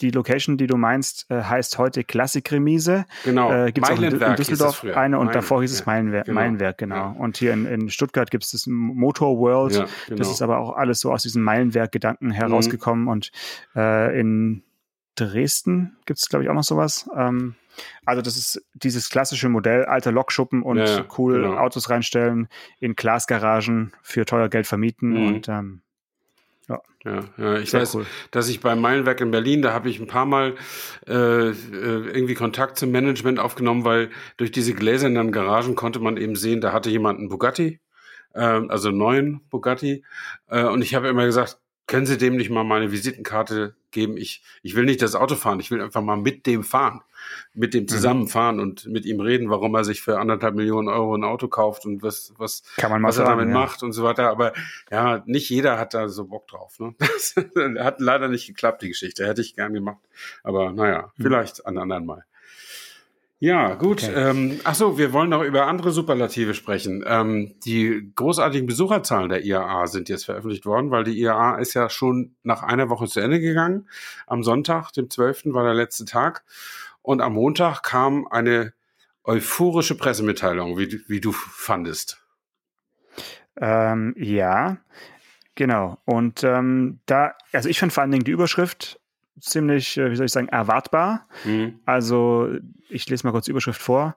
die 0.00 0.10
Location, 0.10 0.56
die 0.56 0.66
du 0.66 0.76
meinst, 0.76 1.30
äh, 1.30 1.42
heißt 1.42 1.78
heute 1.78 2.04
Klassikremise. 2.04 3.04
Genau. 3.24 3.52
Äh, 3.52 3.72
gibt 3.72 3.86
es 3.86 3.92
auch 3.92 4.02
in, 4.02 4.20
in 4.20 4.36
Düsseldorf 4.36 4.84
eine 4.84 5.18
und 5.18 5.26
Meilen, 5.26 5.34
davor 5.34 5.60
hieß 5.60 5.72
es 5.72 5.86
Meilenwerk. 5.86 6.26
Genau. 6.26 6.40
Meilenwerk, 6.40 6.78
genau. 6.78 6.94
Ja. 6.96 7.16
Und 7.18 7.36
hier 7.36 7.52
in, 7.52 7.66
in 7.66 7.90
Stuttgart 7.90 8.30
gibt 8.30 8.44
es 8.44 8.52
das 8.52 8.66
Motor 8.66 9.38
World. 9.38 9.74
Ja, 9.74 9.86
genau. 10.06 10.18
Das 10.18 10.30
ist 10.30 10.42
aber 10.42 10.58
auch 10.58 10.76
alles 10.76 11.00
so 11.00 11.12
aus 11.12 11.22
diesem 11.22 11.42
Meilenwerk-Gedanken 11.42 12.30
herausgekommen. 12.30 13.04
Mhm. 13.04 13.08
Und 13.08 13.32
äh, 13.76 14.18
in 14.18 14.62
Dresden 15.14 15.98
gibt 16.06 16.20
es, 16.20 16.28
glaube 16.28 16.44
ich, 16.44 16.50
auch 16.50 16.54
noch 16.54 16.64
sowas. 16.64 17.08
Ähm, 17.14 17.54
also 18.04 18.22
das 18.22 18.36
ist 18.36 18.64
dieses 18.74 19.10
klassische 19.10 19.48
Modell, 19.48 19.84
alter 19.84 20.12
Lokschuppen 20.12 20.62
und 20.62 20.78
ja, 20.78 21.04
cool 21.18 21.42
genau. 21.42 21.56
Autos 21.56 21.90
reinstellen, 21.90 22.48
in 22.78 22.94
Glasgaragen 22.94 23.92
für 24.02 24.24
teuer 24.24 24.48
Geld 24.48 24.66
vermieten 24.66 25.10
mhm. 25.10 25.26
und 25.26 25.48
ähm, 25.48 25.82
ja. 26.68 26.80
Ja, 27.04 27.24
ja 27.36 27.58
ich 27.58 27.70
Sehr 27.70 27.80
weiß, 27.80 27.94
cool. 27.94 28.06
dass 28.30 28.48
ich 28.48 28.60
beim 28.60 28.80
Meilenwerk 28.80 29.20
in 29.20 29.30
Berlin, 29.30 29.62
da 29.62 29.72
habe 29.72 29.88
ich 29.88 30.00
ein 30.00 30.06
paar 30.06 30.26
Mal 30.26 30.54
äh, 31.06 31.12
äh, 31.12 31.52
irgendwie 31.52 32.34
Kontakt 32.34 32.78
zum 32.78 32.90
Management 32.90 33.38
aufgenommen, 33.38 33.84
weil 33.84 34.10
durch 34.36 34.52
diese 34.52 34.74
gläsernen 34.74 35.32
Garagen 35.32 35.74
konnte 35.74 36.00
man 36.00 36.16
eben 36.16 36.36
sehen, 36.36 36.60
da 36.60 36.72
hatte 36.72 36.90
jemand 36.90 37.18
einen 37.18 37.28
Bugatti, 37.28 37.80
äh, 38.34 38.40
also 38.40 38.88
einen 38.88 38.98
neuen 38.98 39.40
Bugatti. 39.50 40.04
Äh, 40.48 40.64
und 40.64 40.82
ich 40.82 40.94
habe 40.94 41.08
immer 41.08 41.26
gesagt, 41.26 41.58
können 41.86 42.06
Sie 42.06 42.18
dem 42.18 42.36
nicht 42.36 42.50
mal 42.50 42.64
meine 42.64 42.92
Visitenkarte 42.92 43.74
geben? 43.92 44.16
Ich, 44.16 44.42
ich 44.62 44.74
will 44.74 44.84
nicht 44.84 45.02
das 45.02 45.14
Auto 45.14 45.34
fahren, 45.36 45.60
ich 45.60 45.70
will 45.70 45.80
einfach 45.80 46.02
mal 46.02 46.16
mit 46.16 46.46
dem 46.46 46.64
fahren, 46.64 47.02
mit 47.54 47.74
dem 47.74 47.84
mhm. 47.84 47.88
zusammenfahren 47.88 48.56
mhm. 48.56 48.62
und 48.62 48.86
mit 48.86 49.06
ihm 49.06 49.20
reden, 49.20 49.50
warum 49.50 49.74
er 49.74 49.84
sich 49.84 50.02
für 50.02 50.18
anderthalb 50.18 50.54
Millionen 50.54 50.88
Euro 50.88 51.14
ein 51.14 51.24
Auto 51.24 51.48
kauft 51.48 51.86
und 51.86 52.02
was, 52.02 52.32
was, 52.38 52.62
was 52.76 53.18
er 53.18 53.24
damit 53.24 53.48
ja. 53.48 53.54
macht 53.54 53.82
und 53.82 53.92
so 53.92 54.02
weiter. 54.02 54.30
Aber 54.30 54.52
ja, 54.90 55.22
nicht 55.26 55.48
jeder 55.50 55.78
hat 55.78 55.94
da 55.94 56.08
so 56.08 56.26
Bock 56.26 56.48
drauf. 56.48 56.78
Ne? 56.78 56.94
Das 57.20 57.34
hat 57.84 58.00
leider 58.00 58.28
nicht 58.28 58.46
geklappt, 58.46 58.82
die 58.82 58.88
Geschichte. 58.88 59.26
Hätte 59.26 59.42
ich 59.42 59.54
gern 59.54 59.74
gemacht. 59.74 59.98
Aber 60.42 60.72
naja, 60.72 61.12
mhm. 61.16 61.22
vielleicht 61.22 61.66
an 61.66 61.76
anderen 61.76 62.06
Mal. 62.06 62.24
Ja, 63.42 63.74
gut. 63.74 64.02
Okay. 64.04 64.12
Ähm, 64.12 64.60
ach 64.64 64.74
so, 64.74 64.98
wir 64.98 65.14
wollen 65.14 65.30
noch 65.30 65.42
über 65.42 65.66
andere 65.66 65.92
Superlative 65.92 66.52
sprechen. 66.52 67.02
Ähm, 67.06 67.54
die 67.64 68.12
großartigen 68.14 68.66
Besucherzahlen 68.66 69.30
der 69.30 69.42
IAA 69.42 69.86
sind 69.86 70.10
jetzt 70.10 70.26
veröffentlicht 70.26 70.66
worden, 70.66 70.90
weil 70.90 71.04
die 71.04 71.18
IAA 71.18 71.56
ist 71.56 71.72
ja 71.72 71.88
schon 71.88 72.36
nach 72.42 72.62
einer 72.62 72.90
Woche 72.90 73.06
zu 73.06 73.18
Ende 73.18 73.40
gegangen. 73.40 73.88
Am 74.26 74.42
Sonntag, 74.42 74.92
dem 74.92 75.08
12. 75.08 75.46
war 75.46 75.64
der 75.64 75.72
letzte 75.72 76.04
Tag. 76.04 76.44
Und 77.00 77.22
am 77.22 77.32
Montag 77.32 77.82
kam 77.82 78.28
eine 78.28 78.74
euphorische 79.24 79.96
Pressemitteilung, 79.96 80.76
wie, 80.76 81.00
wie 81.08 81.22
du 81.22 81.32
fandest. 81.32 82.22
Ähm, 83.56 84.14
ja, 84.18 84.76
genau. 85.54 85.96
Und 86.04 86.44
ähm, 86.44 87.00
da, 87.06 87.32
also 87.52 87.70
ich 87.70 87.78
fand 87.80 87.94
vor 87.94 88.02
allen 88.02 88.10
Dingen 88.10 88.24
die 88.24 88.32
Überschrift 88.32 88.99
ziemlich, 89.40 89.96
äh, 89.96 90.10
wie 90.10 90.16
soll 90.16 90.26
ich 90.26 90.32
sagen, 90.32 90.48
erwartbar. 90.48 91.28
Mhm. 91.44 91.80
Also, 91.84 92.48
ich 92.88 93.08
lese 93.08 93.26
mal 93.26 93.32
kurz 93.32 93.46
die 93.46 93.50
Überschrift 93.50 93.80
vor. 93.80 94.16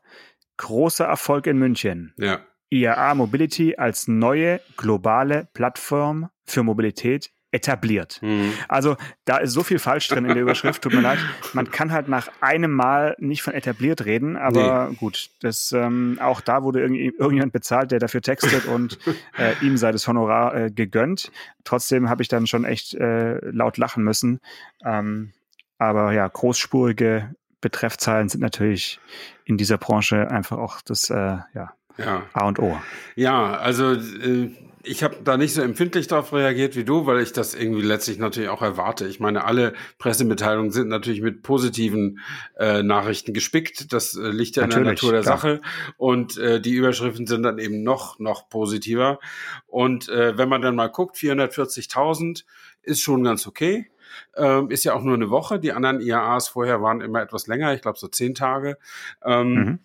Großer 0.58 1.06
Erfolg 1.06 1.48
in 1.48 1.58
München. 1.58 2.13
Ja. 2.18 2.42
IAA 2.70 3.15
Mobility 3.15 3.75
als 3.75 4.08
neue 4.08 4.60
globale 4.77 5.48
Plattform 5.53 6.30
für 6.46 6.63
Mobilität 6.63 7.32
etabliert. 7.53 8.19
Mhm. 8.22 8.51
Also 8.67 8.98
da 9.25 9.38
ist 9.38 9.51
so 9.51 9.63
viel 9.63 9.79
falsch 9.79 10.07
drin 10.07 10.25
in 10.25 10.33
der 10.33 10.41
Überschrift, 10.41 10.81
tut 10.81 10.93
mir 10.93 11.01
leid. 11.01 11.19
Man 11.53 11.69
kann 11.69 11.91
halt 11.91 12.07
nach 12.07 12.29
einem 12.41 12.72
Mal 12.72 13.15
nicht 13.19 13.43
von 13.43 13.53
etabliert 13.53 14.05
reden, 14.05 14.36
aber 14.36 14.89
nee. 14.89 14.95
gut, 14.95 15.29
das 15.41 15.72
ähm, 15.72 16.17
auch 16.19 16.41
da 16.41 16.63
wurde 16.63 16.81
irgendwie, 16.81 17.13
irgendjemand 17.17 17.53
bezahlt, 17.53 17.91
der 17.91 18.00
dafür 18.00 18.22
textet 18.22 18.65
und 18.65 18.98
äh, 19.38 19.53
ihm 19.62 19.77
sei 19.77 19.91
das 19.91 20.07
Honorar 20.07 20.55
äh, 20.55 20.72
gegönnt. 20.72 21.31
Trotzdem 21.63 22.10
habe 22.10 22.24
ich 22.24 22.27
dann 22.27 22.48
schon 22.48 22.65
echt 22.65 22.95
äh, 22.95 23.38
laut 23.51 23.77
lachen 23.77 24.03
müssen. 24.03 24.39
Ähm, 24.83 25.31
aber 25.77 26.12
ja, 26.12 26.27
großspurige 26.27 27.36
Betreffzahlen 27.62 28.29
sind 28.29 28.41
natürlich 28.41 29.00
in 29.45 29.57
dieser 29.57 29.77
Branche 29.77 30.29
einfach 30.31 30.57
auch 30.57 30.81
das 30.81 31.10
äh, 31.10 31.38
ja, 31.53 31.74
ja. 31.98 32.24
A 32.33 32.48
und 32.48 32.57
O. 32.60 32.77
Ja, 33.15 33.57
also 33.57 33.93
äh, 33.93 34.51
ich 34.84 35.02
habe 35.02 35.18
da 35.24 35.38
nicht 35.38 35.54
so 35.54 35.62
empfindlich 35.62 36.08
darauf 36.08 36.34
reagiert 36.34 36.75
wie 36.75 36.84
du, 36.84 37.06
weil 37.06 37.22
ich 37.22 37.32
das 37.32 37.56
irgendwie 37.56 37.82
letztlich 37.82 38.18
natürlich 38.20 38.50
auch 38.50 38.62
erwarte. 38.62 39.08
Ich 39.08 39.20
meine, 39.20 39.46
alle 39.46 39.74
Pressemitteilungen 39.98 40.72
sind 40.72 40.90
natürlich 40.90 41.22
mit 41.22 41.42
positiven 41.42 42.20
äh, 42.58 42.84
Nachrichten 42.84 43.34
gespickt. 43.34 43.94
Das 43.94 44.16
äh, 44.16 44.30
liegt 44.30 44.58
ja 44.58 44.63
natürlich, 44.63 44.78
in 44.78 44.84
der 44.84 44.94
Natur 44.94 45.12
der 45.13 45.22
klar. 45.22 45.38
Sache. 45.38 45.62
Und 45.98 46.38
äh, 46.38 46.60
die 46.60 46.74
Überschriften 46.74 47.25
sind 47.28 47.44
dann 47.44 47.60
eben 47.60 47.84
noch, 47.84 48.20
noch 48.20 48.50
positiver. 48.50 49.20
Und 49.68 50.10
äh, 50.10 50.38
wenn 50.38 50.50
man 50.50 50.62
dann 50.62 50.75
mal 50.75 50.88
guckt, 50.88 51.16
440.000 51.16 52.44
ist 52.82 53.02
schon 53.02 53.24
ganz 53.24 53.48
okay. 53.48 53.90
Ähm, 54.36 54.70
ist 54.70 54.84
ja 54.84 54.94
auch 54.94 55.02
nur 55.02 55.16
eine 55.16 55.30
Woche. 55.30 55.60
Die 55.60 55.72
anderen 55.72 56.02
IAAs 56.02 56.50
vorher 56.50 56.82
waren 56.82 57.02
immer 57.02 57.22
etwas 57.22 57.48
länger, 57.48 57.74
ich 57.74 57.82
glaube 57.82 57.98
so 57.98 58.08
zehn 58.08 58.36
Tage. 58.36 58.78
Ähm, 59.25 59.54
mhm. 59.54 59.80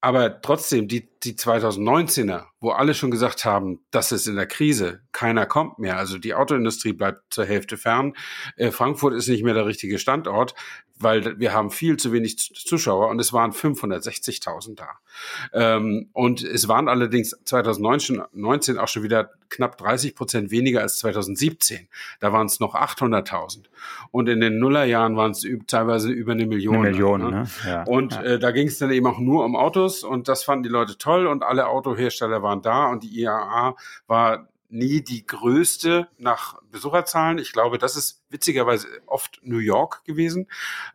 Aber 0.00 0.42
trotzdem, 0.42 0.88
die, 0.88 1.08
die 1.22 1.34
2019er, 1.34 2.49
wo 2.60 2.70
alle 2.70 2.94
schon 2.94 3.10
gesagt 3.10 3.44
haben, 3.44 3.80
das 3.90 4.12
ist 4.12 4.26
in 4.26 4.36
der 4.36 4.46
Krise, 4.46 5.00
keiner 5.12 5.46
kommt 5.46 5.78
mehr. 5.78 5.96
Also 5.96 6.18
die 6.18 6.34
Autoindustrie 6.34 6.92
bleibt 6.92 7.32
zur 7.32 7.46
Hälfte 7.46 7.76
fern. 7.76 8.14
Äh, 8.56 8.70
Frankfurt 8.70 9.14
ist 9.14 9.28
nicht 9.28 9.42
mehr 9.42 9.54
der 9.54 9.66
richtige 9.66 9.98
Standort 9.98 10.54
weil 11.00 11.40
wir 11.40 11.54
haben 11.54 11.70
viel 11.70 11.96
zu 11.96 12.12
wenig 12.12 12.36
Zuschauer 12.36 13.08
und 13.08 13.18
es 13.18 13.32
waren 13.32 13.52
560.000 13.52 14.76
da. 14.76 14.88
Ähm, 15.52 16.10
und 16.12 16.42
es 16.42 16.68
waren 16.68 16.88
allerdings 16.88 17.36
2019 17.44 18.78
auch 18.78 18.88
schon 18.88 19.02
wieder 19.02 19.30
knapp 19.48 19.78
30 19.78 20.14
Prozent 20.14 20.50
weniger 20.50 20.82
als 20.82 20.98
2017. 20.98 21.88
Da 22.20 22.32
waren 22.32 22.46
es 22.46 22.60
noch 22.60 22.74
800.000. 22.74 23.64
Und 24.10 24.28
in 24.28 24.40
den 24.40 24.58
Nullerjahren 24.58 25.16
waren 25.16 25.32
es 25.32 25.44
teilweise 25.66 26.10
über 26.10 26.32
eine 26.32 26.46
Million. 26.46 26.76
Eine 26.76 26.90
Million, 26.90 27.20
ne? 27.22 27.30
ne? 27.30 27.46
Ja, 27.66 27.82
und 27.84 28.12
ja. 28.12 28.22
Äh, 28.22 28.38
da 28.38 28.50
ging 28.50 28.68
es 28.68 28.78
dann 28.78 28.92
eben 28.92 29.06
auch 29.06 29.18
nur 29.18 29.44
um 29.44 29.56
Autos 29.56 30.04
und 30.04 30.28
das 30.28 30.44
fanden 30.44 30.64
die 30.64 30.68
Leute 30.68 30.98
toll 30.98 31.26
und 31.26 31.42
alle 31.42 31.66
Autohersteller 31.66 32.42
waren 32.42 32.49
da 32.56 32.86
und 32.88 33.02
die 33.02 33.20
IAA 33.20 33.76
war 34.06 34.48
nie 34.68 35.02
die 35.02 35.26
größte 35.26 36.08
nach 36.18 36.60
Besucherzahlen. 36.70 37.38
Ich 37.38 37.52
glaube, 37.52 37.78
das 37.78 37.96
ist 37.96 38.22
witzigerweise 38.30 38.86
oft 39.06 39.40
New 39.42 39.58
York 39.58 40.04
gewesen. 40.04 40.46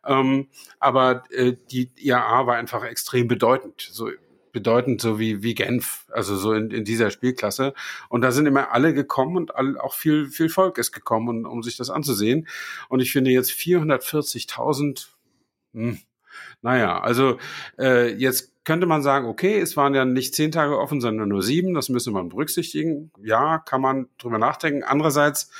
Ähm, 0.05 0.47
aber 0.79 1.23
äh, 1.31 1.53
die 1.71 1.91
IAA 1.97 2.47
war 2.47 2.55
einfach 2.55 2.83
extrem 2.83 3.27
bedeutend. 3.27 3.87
So 3.91 4.09
bedeutend, 4.55 5.01
so 5.01 5.19
wie, 5.19 5.43
wie 5.43 5.53
Genf, 5.53 6.05
also 6.11 6.37
so 6.37 6.53
in, 6.53 6.71
in 6.71 6.85
dieser 6.85 7.11
Spielklasse. 7.11 7.73
Und 8.07 8.21
da 8.21 8.31
sind 8.31 8.45
immer 8.45 8.71
alle 8.71 8.93
gekommen 8.93 9.35
und 9.35 9.53
all, 9.53 9.77
auch 9.77 9.93
viel, 9.93 10.29
viel 10.29 10.47
Volk 10.47 10.77
ist 10.77 10.93
gekommen, 10.93 11.45
um, 11.45 11.51
um 11.51 11.61
sich 11.61 11.75
das 11.75 11.89
anzusehen. 11.89 12.47
Und 12.87 13.01
ich 13.01 13.11
finde 13.11 13.31
jetzt 13.31 13.51
440.000, 13.51 15.09
hm, 15.73 15.99
naja, 16.61 17.01
also 17.01 17.37
äh, 17.77 18.13
jetzt 18.13 18.54
könnte 18.65 18.87
man 18.87 19.01
sagen, 19.01 19.27
okay, 19.27 19.59
es 19.59 19.77
waren 19.77 19.93
ja 19.93 20.03
nicht 20.03 20.35
zehn 20.35 20.51
Tage 20.51 20.77
offen, 20.77 20.99
sondern 20.99 21.29
nur 21.29 21.41
sieben. 21.41 21.73
Das 21.73 21.87
müssen 21.89 22.13
wir 22.13 22.23
berücksichtigen. 22.23 23.11
Ja, 23.21 23.59
kann 23.59 23.79
man 23.79 24.07
drüber 24.17 24.39
nachdenken. 24.39 24.83
Andererseits, 24.83 25.51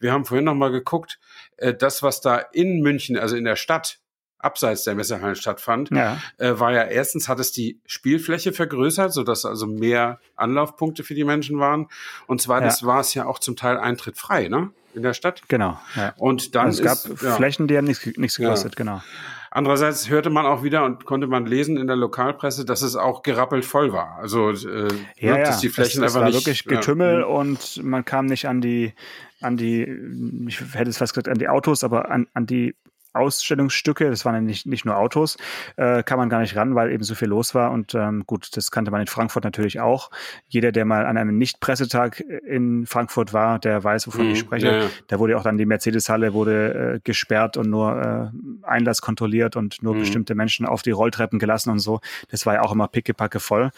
wir 0.00 0.12
haben 0.12 0.24
vorhin 0.24 0.46
noch 0.46 0.54
mal 0.54 0.72
geguckt, 0.72 1.20
äh, 1.58 1.74
das, 1.74 2.02
was 2.02 2.20
da 2.20 2.38
in 2.38 2.80
München, 2.80 3.16
also 3.18 3.36
in 3.36 3.44
der 3.44 3.56
Stadt, 3.56 4.00
abseits 4.38 4.84
der 4.84 4.94
Messehallen 4.94 5.36
stattfand, 5.36 5.90
ja. 5.90 6.18
äh, 6.38 6.58
war 6.58 6.72
ja 6.72 6.82
erstens 6.82 7.28
hat 7.28 7.40
es 7.40 7.50
die 7.50 7.80
Spielfläche 7.86 8.52
vergrößert, 8.52 9.12
sodass 9.12 9.44
also 9.44 9.66
mehr 9.66 10.20
Anlaufpunkte 10.36 11.02
für 11.02 11.14
die 11.14 11.24
Menschen 11.24 11.58
waren. 11.58 11.88
Und 12.26 12.42
zweitens 12.42 12.82
ja. 12.82 12.86
war 12.86 13.00
es 13.00 13.14
ja 13.14 13.26
auch 13.26 13.38
zum 13.38 13.56
Teil 13.56 13.78
Eintritt 13.78 14.18
frei, 14.18 14.48
ne? 14.48 14.70
In 14.94 15.02
der 15.02 15.14
Stadt. 15.14 15.42
Genau. 15.48 15.80
Ja. 15.96 16.14
Und 16.18 16.54
dann 16.54 16.66
also 16.66 16.84
es 16.84 17.04
gab 17.04 17.22
ja. 17.22 17.34
Flächen, 17.34 17.66
die 17.66 17.76
haben 17.76 17.86
nichts, 17.86 18.06
nichts 18.16 18.36
gekostet, 18.36 18.76
genau. 18.76 19.02
Andererseits 19.56 20.10
hörte 20.10 20.30
man 20.30 20.46
auch 20.46 20.64
wieder 20.64 20.84
und 20.84 21.04
konnte 21.04 21.28
man 21.28 21.46
lesen 21.46 21.76
in 21.76 21.86
der 21.86 21.94
Lokalpresse, 21.94 22.64
dass 22.64 22.82
es 22.82 22.96
auch 22.96 23.22
gerappelt 23.22 23.64
voll 23.64 23.92
war. 23.92 24.18
Also 24.18 24.50
äh, 24.50 24.88
ja, 25.16 25.38
dass 25.38 25.60
die 25.60 25.68
Flächen 25.68 26.02
es, 26.02 26.10
es 26.10 26.16
einfach 26.16 26.22
war 26.22 26.26
nicht, 26.26 26.34
wirklich 26.34 26.64
Getümmel 26.64 27.20
ja. 27.20 27.26
und 27.26 27.80
man 27.84 28.04
kam 28.04 28.26
nicht 28.26 28.48
an 28.48 28.60
die 28.60 28.94
an 29.40 29.56
die 29.56 29.82
ich 30.48 30.60
hätte 30.74 30.90
es 30.90 30.98
fast 30.98 31.14
gesagt 31.14 31.28
an 31.28 31.38
die 31.38 31.48
Autos, 31.48 31.84
aber 31.84 32.10
an, 32.10 32.26
an 32.34 32.46
die 32.46 32.74
Ausstellungsstücke, 33.14 34.10
das 34.10 34.24
waren 34.24 34.34
ja 34.34 34.40
nicht, 34.40 34.66
nicht 34.66 34.84
nur 34.84 34.96
Autos, 34.96 35.36
äh, 35.76 36.02
kam 36.02 36.18
man 36.18 36.28
gar 36.28 36.40
nicht 36.40 36.56
ran, 36.56 36.74
weil 36.74 36.90
eben 36.92 37.04
so 37.04 37.14
viel 37.14 37.28
los 37.28 37.54
war. 37.54 37.70
Und 37.70 37.94
ähm, 37.94 38.24
gut, 38.26 38.56
das 38.56 38.70
kannte 38.70 38.90
man 38.90 39.00
in 39.00 39.06
Frankfurt 39.06 39.44
natürlich 39.44 39.80
auch. 39.80 40.10
Jeder, 40.48 40.72
der 40.72 40.84
mal 40.84 41.06
an 41.06 41.16
einem 41.16 41.38
Nicht-Pressetag 41.38 42.20
in 42.20 42.86
Frankfurt 42.86 43.32
war, 43.32 43.58
der 43.58 43.82
weiß, 43.82 44.06
wovon 44.06 44.26
mhm, 44.26 44.32
ich 44.32 44.38
spreche. 44.38 44.66
Ja, 44.66 44.78
ja. 44.78 44.90
Da 45.08 45.18
wurde 45.18 45.32
ja 45.32 45.38
auch 45.38 45.44
dann 45.44 45.58
die 45.58 45.66
Mercedes-Halle 45.66 46.34
wurde 46.34 46.94
äh, 46.94 47.00
gesperrt 47.02 47.56
und 47.56 47.70
nur 47.70 48.32
äh, 48.32 48.66
Einlass 48.66 49.00
kontrolliert 49.00 49.56
und 49.56 49.82
nur 49.82 49.94
mhm. 49.94 50.00
bestimmte 50.00 50.34
Menschen 50.34 50.66
auf 50.66 50.82
die 50.82 50.90
Rolltreppen 50.90 51.38
gelassen 51.38 51.70
und 51.70 51.78
so. 51.78 52.00
Das 52.30 52.46
war 52.46 52.54
ja 52.54 52.62
auch 52.62 52.72
immer 52.72 52.88
pickepacke 52.88 53.40
voll. 53.40 53.70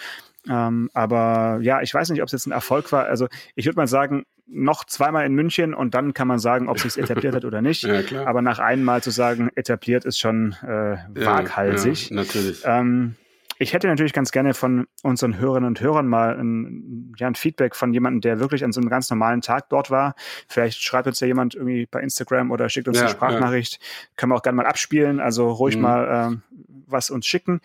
Ähm, 0.49 0.91
aber 0.95 1.59
ja, 1.63 1.83
ich 1.83 1.93
weiß 1.93 2.11
nicht, 2.11 2.23
ob 2.23 2.27
es 2.27 2.33
jetzt 2.33 2.47
ein 2.47 2.53
Erfolg 2.53 2.93
war. 2.93 3.07
Also 3.07 3.29
ich 3.55 3.67
würde 3.67 3.77
mal 3.77 3.87
sagen, 3.87 4.25
noch 4.47 4.85
zweimal 4.85 5.27
in 5.27 5.35
München 5.35 5.75
und 5.75 5.95
dann 5.95 6.15
kann 6.15 6.29
man 6.29 6.39
sagen, 6.39 6.69
ob 6.69 6.79
sich 6.79 6.97
etabliert 6.97 7.35
hat 7.35 7.45
oder 7.45 7.63
nicht. 7.63 7.85
Ja, 7.87 8.27
aber 8.27 8.43
nach 8.43 8.59
einmal 8.59 9.03
zu 9.03 9.11
sagen, 9.11 9.51
etabliert 9.55 10.05
ist 10.05 10.19
schon 10.19 10.55
äh, 10.63 10.97
waghalsig. 11.15 12.11
Ja, 12.11 12.17
ja, 12.17 12.23
natürlich. 12.23 12.63
Ähm, 12.65 13.15
ich 13.59 13.73
hätte 13.73 13.87
natürlich 13.87 14.13
ganz 14.13 14.33
gerne 14.33 14.55
von 14.55 14.87
unseren 15.03 15.39
Hörerinnen 15.39 15.69
und 15.69 15.81
Hörern 15.81 16.07
mal 16.07 16.39
ein, 16.39 17.15
ja, 17.17 17.27
ein 17.27 17.35
Feedback 17.35 17.75
von 17.75 17.93
jemandem, 17.93 18.21
der 18.21 18.39
wirklich 18.39 18.65
an 18.65 18.73
so 18.73 18.81
einem 18.81 18.91
ganz 18.91 19.09
normalen 19.09 19.41
Tag 19.41 19.69
dort 19.71 19.91
war. 19.91 20.15
Vielleicht 20.49 20.83
schreibt 20.83 21.07
uns 21.07 21.21
ja 21.21 21.27
jemand 21.27 21.55
irgendwie 21.55 21.87
bei 21.91 22.01
Instagram 22.01 22.51
oder 22.51 22.69
schickt 22.69 22.89
uns 22.89 22.99
ja, 22.99 23.05
eine 23.05 23.13
Sprachnachricht. 23.13 23.75
Ja. 23.75 24.09
Können 24.17 24.33
wir 24.33 24.37
auch 24.37 24.43
gerne 24.43 24.57
mal 24.57 24.67
abspielen. 24.67 25.21
Also 25.21 25.49
ruhig 25.49 25.77
mhm. 25.77 25.83
mal 25.83 26.27
ähm, 26.27 26.43
was 26.87 27.11
uns 27.11 27.27
schicken. 27.27 27.61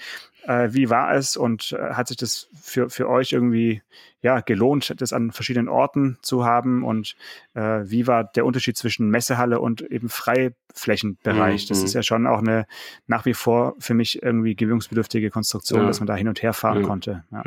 Äh, 0.45 0.69
wie 0.71 0.89
war 0.89 1.13
es 1.13 1.37
und 1.37 1.73
äh, 1.73 1.93
hat 1.93 2.07
sich 2.07 2.17
das 2.17 2.47
für, 2.59 2.89
für 2.89 3.07
euch 3.07 3.31
irgendwie 3.31 3.81
ja, 4.23 4.39
gelohnt, 4.39 4.93
das 4.97 5.13
an 5.13 5.31
verschiedenen 5.31 5.67
Orten 5.67 6.17
zu 6.21 6.45
haben? 6.45 6.83
Und 6.83 7.15
äh, 7.53 7.81
wie 7.83 8.07
war 8.07 8.23
der 8.23 8.45
Unterschied 8.45 8.77
zwischen 8.77 9.09
Messehalle 9.09 9.59
und 9.59 9.81
eben 9.81 10.09
Freiflächenbereich? 10.09 11.65
Mhm. 11.65 11.67
Das 11.69 11.83
ist 11.83 11.93
ja 11.93 12.03
schon 12.03 12.27
auch 12.27 12.39
eine 12.39 12.65
nach 13.07 13.25
wie 13.25 13.33
vor 13.33 13.75
für 13.79 13.93
mich 13.93 14.21
irgendwie 14.21 14.55
gewöhnungsbedürftige 14.55 15.31
Konstruktion, 15.31 15.81
ja. 15.81 15.87
dass 15.87 15.99
man 15.99 16.07
da 16.07 16.15
hin 16.15 16.27
und 16.27 16.41
her 16.41 16.53
fahren 16.53 16.81
ja. 16.81 16.87
konnte. 16.87 17.23
Ja. 17.31 17.43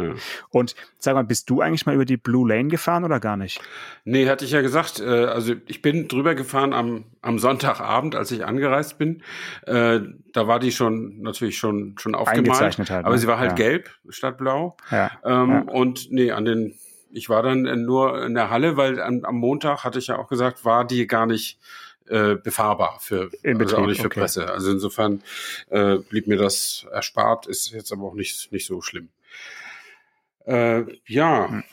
Und 0.50 0.74
sag 0.98 1.14
mal, 1.14 1.24
bist 1.24 1.48
du 1.48 1.60
eigentlich 1.60 1.86
mal 1.86 1.94
über 1.94 2.04
die 2.04 2.16
Blue 2.16 2.48
Lane 2.48 2.68
gefahren 2.68 3.04
oder 3.04 3.20
gar 3.20 3.36
nicht? 3.36 3.60
Nee, 4.04 4.28
hatte 4.28 4.44
ich 4.44 4.50
ja 4.50 4.60
gesagt. 4.60 5.00
Äh, 5.00 5.04
also 5.26 5.54
ich 5.66 5.80
bin 5.80 6.08
drüber 6.08 6.34
gefahren 6.34 6.72
am, 6.72 7.04
am 7.22 7.38
Sonntagabend, 7.38 8.16
als 8.16 8.32
ich 8.32 8.44
angereist 8.44 8.98
bin. 8.98 9.22
Äh, 9.66 10.00
da 10.32 10.48
war 10.48 10.58
die 10.58 10.72
schon 10.72 11.22
natürlich 11.22 11.56
schon, 11.64 11.96
schon 11.98 12.14
aufgemalt. 12.14 12.78
Halt, 12.78 12.90
aber 12.90 13.10
ne? 13.10 13.18
sie 13.18 13.26
war 13.26 13.38
halt 13.38 13.56
gelb 13.56 13.90
statt 14.08 14.36
blau. 14.36 14.76
Ja. 14.90 15.10
Ähm, 15.24 15.68
und 15.68 16.10
nee, 16.10 16.30
an 16.30 16.44
den 16.44 16.74
ich 17.10 17.28
war 17.28 17.44
dann 17.44 17.84
nur 17.84 18.24
in 18.24 18.34
der 18.34 18.50
Halle, 18.50 18.76
weil 18.76 19.00
am, 19.00 19.24
am 19.24 19.36
Montag 19.36 19.84
hatte 19.84 20.00
ich 20.00 20.08
ja 20.08 20.18
auch 20.18 20.28
gesagt, 20.28 20.64
war 20.64 20.84
die 20.84 21.06
gar 21.06 21.26
nicht 21.26 21.60
äh, 22.08 22.34
befahrbar 22.34 22.98
für 23.00 23.30
in 23.42 23.60
also 23.60 23.78
auch 23.78 23.86
nicht 23.86 24.00
für 24.00 24.08
okay. 24.08 24.20
Presse. 24.20 24.50
Also 24.50 24.72
insofern 24.72 25.22
äh, 25.70 25.98
blieb 25.98 26.26
mir 26.26 26.36
das 26.36 26.86
erspart, 26.92 27.46
ist 27.46 27.70
jetzt 27.70 27.92
aber 27.92 28.02
auch 28.02 28.14
nicht 28.14 28.50
nicht 28.52 28.66
so 28.66 28.80
schlimm. 28.80 29.10
Äh, 30.44 30.82
ja. 31.06 31.48
Hm. 31.48 31.64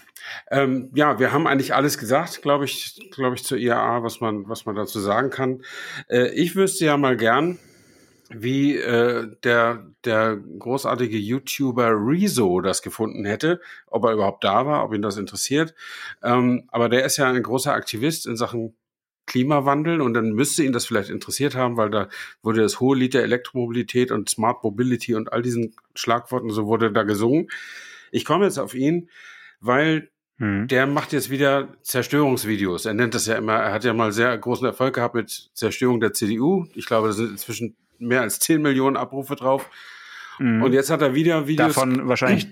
Ähm, 0.52 0.92
ja, 0.94 1.20
wir 1.20 1.32
haben 1.32 1.48
eigentlich 1.48 1.74
alles 1.74 1.98
gesagt, 1.98 2.44
glaube 2.44 2.66
ich, 2.66 3.10
glaube 3.12 3.36
ich, 3.36 3.44
zur 3.44 3.58
IAA, 3.58 4.04
was 4.04 4.22
man, 4.22 4.48
was 4.48 4.68
man 4.68 4.76
dazu 4.76 5.00
sagen 5.00 5.32
kann. 5.32 5.64
Äh, 6.08 6.30
ich 6.36 6.56
wüsste 6.56 6.86
ja 6.86 6.96
mal 6.96 7.18
gern, 7.18 7.58
wie 8.34 8.78
äh, 8.78 9.28
der, 9.44 9.88
der 10.06 10.38
großartige 10.38 11.18
YouTuber 11.18 11.92
Rezo 11.92 12.62
das 12.62 12.82
gefunden 12.82 13.26
hätte, 13.26 13.62
ob 13.88 14.06
er 14.06 14.14
überhaupt 14.14 14.44
da 14.44 14.66
war, 14.66 14.84
ob 14.84 14.94
ihn 14.94 15.02
das 15.02 15.18
interessiert. 15.18 15.74
Ähm, 16.24 16.68
aber 16.70 16.90
der 16.90 17.06
ist 17.06 17.18
ja 17.18 17.30
ein 17.30 17.44
großer 17.44 17.74
Aktivist 17.74 18.26
in 18.26 18.36
Sachen 18.36 18.76
Klimawandel 19.26 20.02
und 20.02 20.14
dann 20.14 20.32
müsste 20.32 20.64
ihn 20.64 20.74
das 20.74 20.86
vielleicht 20.86 21.10
interessiert 21.10 21.56
haben, 21.56 21.78
weil 21.78 21.90
da 21.90 22.10
wurde 22.42 22.62
das 22.62 22.80
hohe 22.80 22.98
Lied 22.98 23.14
der 23.14 23.24
Elektromobilität 23.24 24.12
und 24.12 24.30
Smart 24.30 24.64
Mobility 24.64 25.16
und 25.16 25.32
all 25.32 25.42
diesen 25.42 25.76
Schlagworten 25.96 26.50
so 26.50 26.66
wurde 26.66 26.92
da 26.92 27.04
gesungen. 27.04 27.50
Ich 28.12 28.26
komme 28.26 28.46
jetzt 28.46 28.58
auf 28.58 28.74
ihn, 28.74 29.10
weil 29.62 30.10
hm. 30.38 30.68
der 30.68 30.88
macht 30.88 31.14
jetzt 31.14 31.30
wieder 31.30 31.70
Zerstörungsvideos. 31.82 32.86
Er 32.86 32.94
nennt 32.94 33.14
das 33.14 33.28
ja 33.28 33.36
immer, 33.36 33.54
er 33.54 33.72
hat 33.72 33.84
ja 33.84 33.94
mal 33.94 34.12
sehr 34.12 34.38
großen 34.38 34.66
Erfolg 34.66 34.96
gehabt 34.96 35.16
mit 35.16 35.52
Zerstörung 35.54 36.00
der 36.02 36.14
CDU. 36.14 36.66
Ich 36.74 36.86
glaube, 36.86 37.08
das 37.08 37.18
sind 37.18 37.32
inzwischen 37.32 37.78
mehr 38.02 38.22
als 38.22 38.40
10 38.40 38.62
Millionen 38.62 38.98
Abrufe 38.98 39.36
drauf. 39.36 39.70
Mhm. 40.40 40.64
Und 40.64 40.74
jetzt 40.74 40.90
hat 40.90 41.02
er 41.02 41.14
wieder 41.14 41.48
Videos. 41.48 41.76
Davon 41.76 42.08
wahrscheinlich 42.08 42.48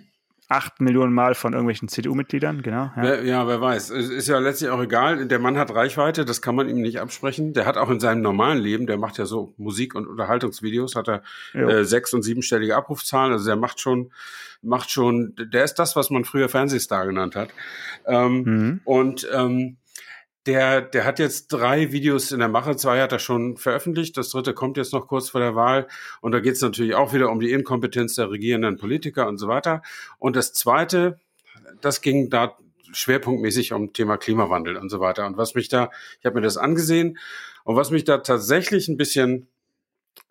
8 0.51 0.81
Millionen 0.81 1.13
Mal 1.13 1.35
von 1.35 1.53
irgendwelchen 1.53 1.89
CDU-Mitgliedern, 1.89 2.63
genau. 2.63 2.91
Ja. 2.95 3.01
Wer, 3.01 3.23
ja, 3.23 3.47
wer 3.47 3.61
weiß. 3.61 3.91
Es 3.91 4.09
ist 4.09 4.27
ja 4.27 4.39
letztlich 4.39 4.71
auch 4.71 4.81
egal. 4.81 5.27
Der 5.27 5.37
Mann 5.37 5.59
hat 5.59 5.73
Reichweite, 5.73 6.25
das 6.25 6.41
kann 6.41 6.55
man 6.55 6.67
ihm 6.67 6.81
nicht 6.81 6.99
absprechen. 6.99 7.53
Der 7.53 7.67
hat 7.67 7.77
auch 7.77 7.91
in 7.91 7.99
seinem 7.99 8.23
normalen 8.23 8.57
Leben, 8.57 8.87
der 8.87 8.97
macht 8.97 9.19
ja 9.19 9.27
so 9.27 9.53
Musik- 9.57 9.93
und 9.93 10.07
Unterhaltungsvideos, 10.07 10.95
hat 10.95 11.07
er 11.07 11.21
äh, 11.53 11.83
sechs- 11.83 12.15
und 12.15 12.23
siebenstellige 12.23 12.75
Abrufzahlen. 12.75 13.31
Also 13.31 13.45
der 13.45 13.57
macht 13.57 13.79
schon, 13.79 14.11
macht 14.63 14.89
schon, 14.89 15.35
der 15.37 15.63
ist 15.63 15.75
das, 15.75 15.95
was 15.95 16.09
man 16.09 16.25
früher 16.25 16.49
Fernsehstar 16.49 17.05
genannt 17.05 17.35
hat. 17.35 17.49
Ähm, 18.07 18.41
mhm. 18.43 18.81
Und 18.85 19.29
ähm, 19.31 19.77
der, 20.49 20.81
der 20.81 21.05
hat 21.05 21.19
jetzt 21.19 21.49
drei 21.49 21.91
Videos 21.91 22.31
in 22.31 22.39
der 22.39 22.47
Mache. 22.47 22.75
Zwei 22.75 22.99
hat 23.01 23.11
er 23.11 23.19
schon 23.19 23.55
veröffentlicht. 23.55 24.17
Das 24.17 24.29
dritte 24.29 24.55
kommt 24.55 24.77
jetzt 24.77 24.93
noch 24.93 25.07
kurz 25.07 25.29
vor 25.29 25.39
der 25.39 25.53
Wahl. 25.53 25.87
Und 26.21 26.31
da 26.31 26.39
geht 26.39 26.53
es 26.53 26.61
natürlich 26.61 26.95
auch 26.95 27.13
wieder 27.13 27.29
um 27.29 27.39
die 27.39 27.51
Inkompetenz 27.51 28.15
der 28.15 28.31
regierenden 28.31 28.77
Politiker 28.77 29.27
und 29.27 29.37
so 29.37 29.47
weiter. 29.47 29.83
Und 30.17 30.35
das 30.35 30.53
zweite, 30.53 31.19
das 31.81 32.01
ging 32.01 32.31
da 32.31 32.57
schwerpunktmäßig 32.91 33.73
um 33.73 33.93
Thema 33.93 34.17
Klimawandel 34.17 34.77
und 34.77 34.89
so 34.89 34.99
weiter. 34.99 35.27
Und 35.27 35.37
was 35.37 35.53
mich 35.53 35.69
da, 35.69 35.91
ich 36.19 36.25
habe 36.25 36.39
mir 36.39 36.41
das 36.41 36.57
angesehen 36.57 37.19
und 37.63 37.75
was 37.75 37.91
mich 37.91 38.03
da 38.03 38.17
tatsächlich 38.17 38.87
ein 38.87 38.97
bisschen 38.97 39.47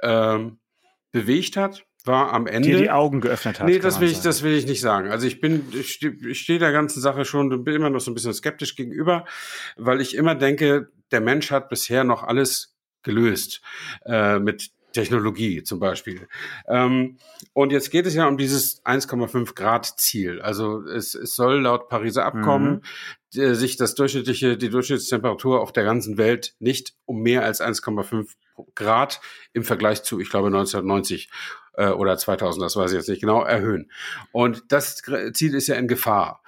ähm, 0.03 0.59
bewegt 1.13 1.57
hat, 1.57 1.85
war 2.05 2.33
am 2.33 2.47
Ende. 2.47 2.69
Dir 2.69 2.79
die 2.79 2.91
Augen 2.91 3.21
geöffnet 3.21 3.61
hat. 3.61 3.67
Nee, 3.67 3.79
das 3.79 4.01
will 4.01 4.09
ich, 4.09 4.21
das 4.21 4.43
will 4.43 4.55
ich 4.55 4.67
nicht 4.67 4.81
sagen. 4.81 5.11
Also 5.11 5.27
ich 5.27 5.41
bin, 5.41 5.65
ich 5.73 5.93
stehe 5.93 6.35
steh 6.35 6.59
der 6.59 6.73
ganzen 6.73 7.01
Sache 7.01 7.25
schon, 7.25 7.65
bin 7.65 7.75
immer 7.75 7.91
noch 7.91 8.01
so 8.01 8.11
ein 8.11 8.15
bisschen 8.15 8.33
skeptisch 8.33 8.77
gegenüber, 8.77 9.25
weil 9.77 10.01
ich 10.01 10.15
immer 10.15 10.35
denke, 10.35 10.91
der 11.11 11.21
Mensch 11.21 11.51
hat 11.51 11.69
bisher 11.69 12.05
noch 12.05 12.23
alles 12.23 12.77
gelöst 13.03 13.61
äh, 14.05 14.39
mit 14.39 14.71
Technologie 14.93 15.63
zum 15.63 15.81
Beispiel. 15.81 16.29
Ähm, 16.67 17.19
und 17.53 17.73
jetzt 17.73 17.91
geht 17.91 18.07
es 18.07 18.15
ja 18.15 18.27
um 18.27 18.37
dieses 18.37 18.85
1,5 18.85 19.55
Grad 19.55 19.87
Ziel. 19.99 20.41
Also 20.41 20.83
es, 20.83 21.15
es 21.15 21.35
soll 21.35 21.61
laut 21.61 21.89
Pariser 21.89 22.25
Abkommen 22.25 22.83
mhm. 23.35 23.41
äh, 23.41 23.55
sich 23.55 23.77
das 23.77 23.95
durchschnittliche, 23.95 24.57
die 24.57 24.71
Durchschnittstemperatur 24.71 25.61
auf 25.61 25.73
der 25.73 25.85
ganzen 25.85 26.19
Welt 26.19 26.55
nicht 26.59 26.95
um 27.05 27.21
mehr 27.21 27.45
als 27.45 27.61
1,5 27.61 28.29
Grad 28.75 29.21
im 29.53 29.63
Vergleich 29.63 30.03
zu, 30.03 30.21
ich 30.21 30.31
glaube, 30.31 30.49
1990 30.49 31.31
äh, 31.79 31.91
oder 31.91 32.19
2000, 32.19 32.63
das 32.63 32.77
weiß 32.77 32.91
ich 32.91 32.97
jetzt 32.97 33.09
nicht 33.09 33.21
genau, 33.21 33.43
erhöhen. 33.43 33.91
Und 34.33 34.65
das 34.69 35.01
Ziel 35.33 35.55
ist 35.55 35.69
ja 35.69 35.77
in 35.77 35.87
Gefahr. 35.87 36.43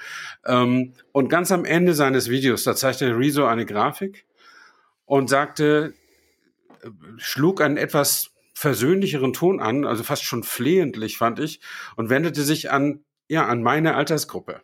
Ähm, 0.45 0.93
und 1.13 1.29
ganz 1.29 1.53
am 1.53 1.65
Ende 1.65 1.95
seines 1.95 2.29
Videos, 2.29 2.65
da 2.65 2.75
zeigte 2.75 3.17
Rezo 3.17 3.47
eine 3.47 3.65
Grafik 3.65 4.27
und 5.07 5.31
sagte, 5.31 5.95
äh, 6.83 6.89
schlug 7.17 7.61
einen 7.61 7.77
etwas 7.77 8.33
versöhnlicheren 8.55 9.33
Ton 9.33 9.61
an, 9.61 9.87
also 9.87 10.03
fast 10.03 10.25
schon 10.25 10.43
flehentlich 10.43 11.17
fand 11.17 11.39
ich, 11.39 11.61
und 11.97 12.11
wendete 12.11 12.43
sich 12.43 12.71
an 12.71 13.05
ja, 13.29 13.47
an 13.47 13.63
meine 13.63 13.95
Altersgruppe. 13.95 14.61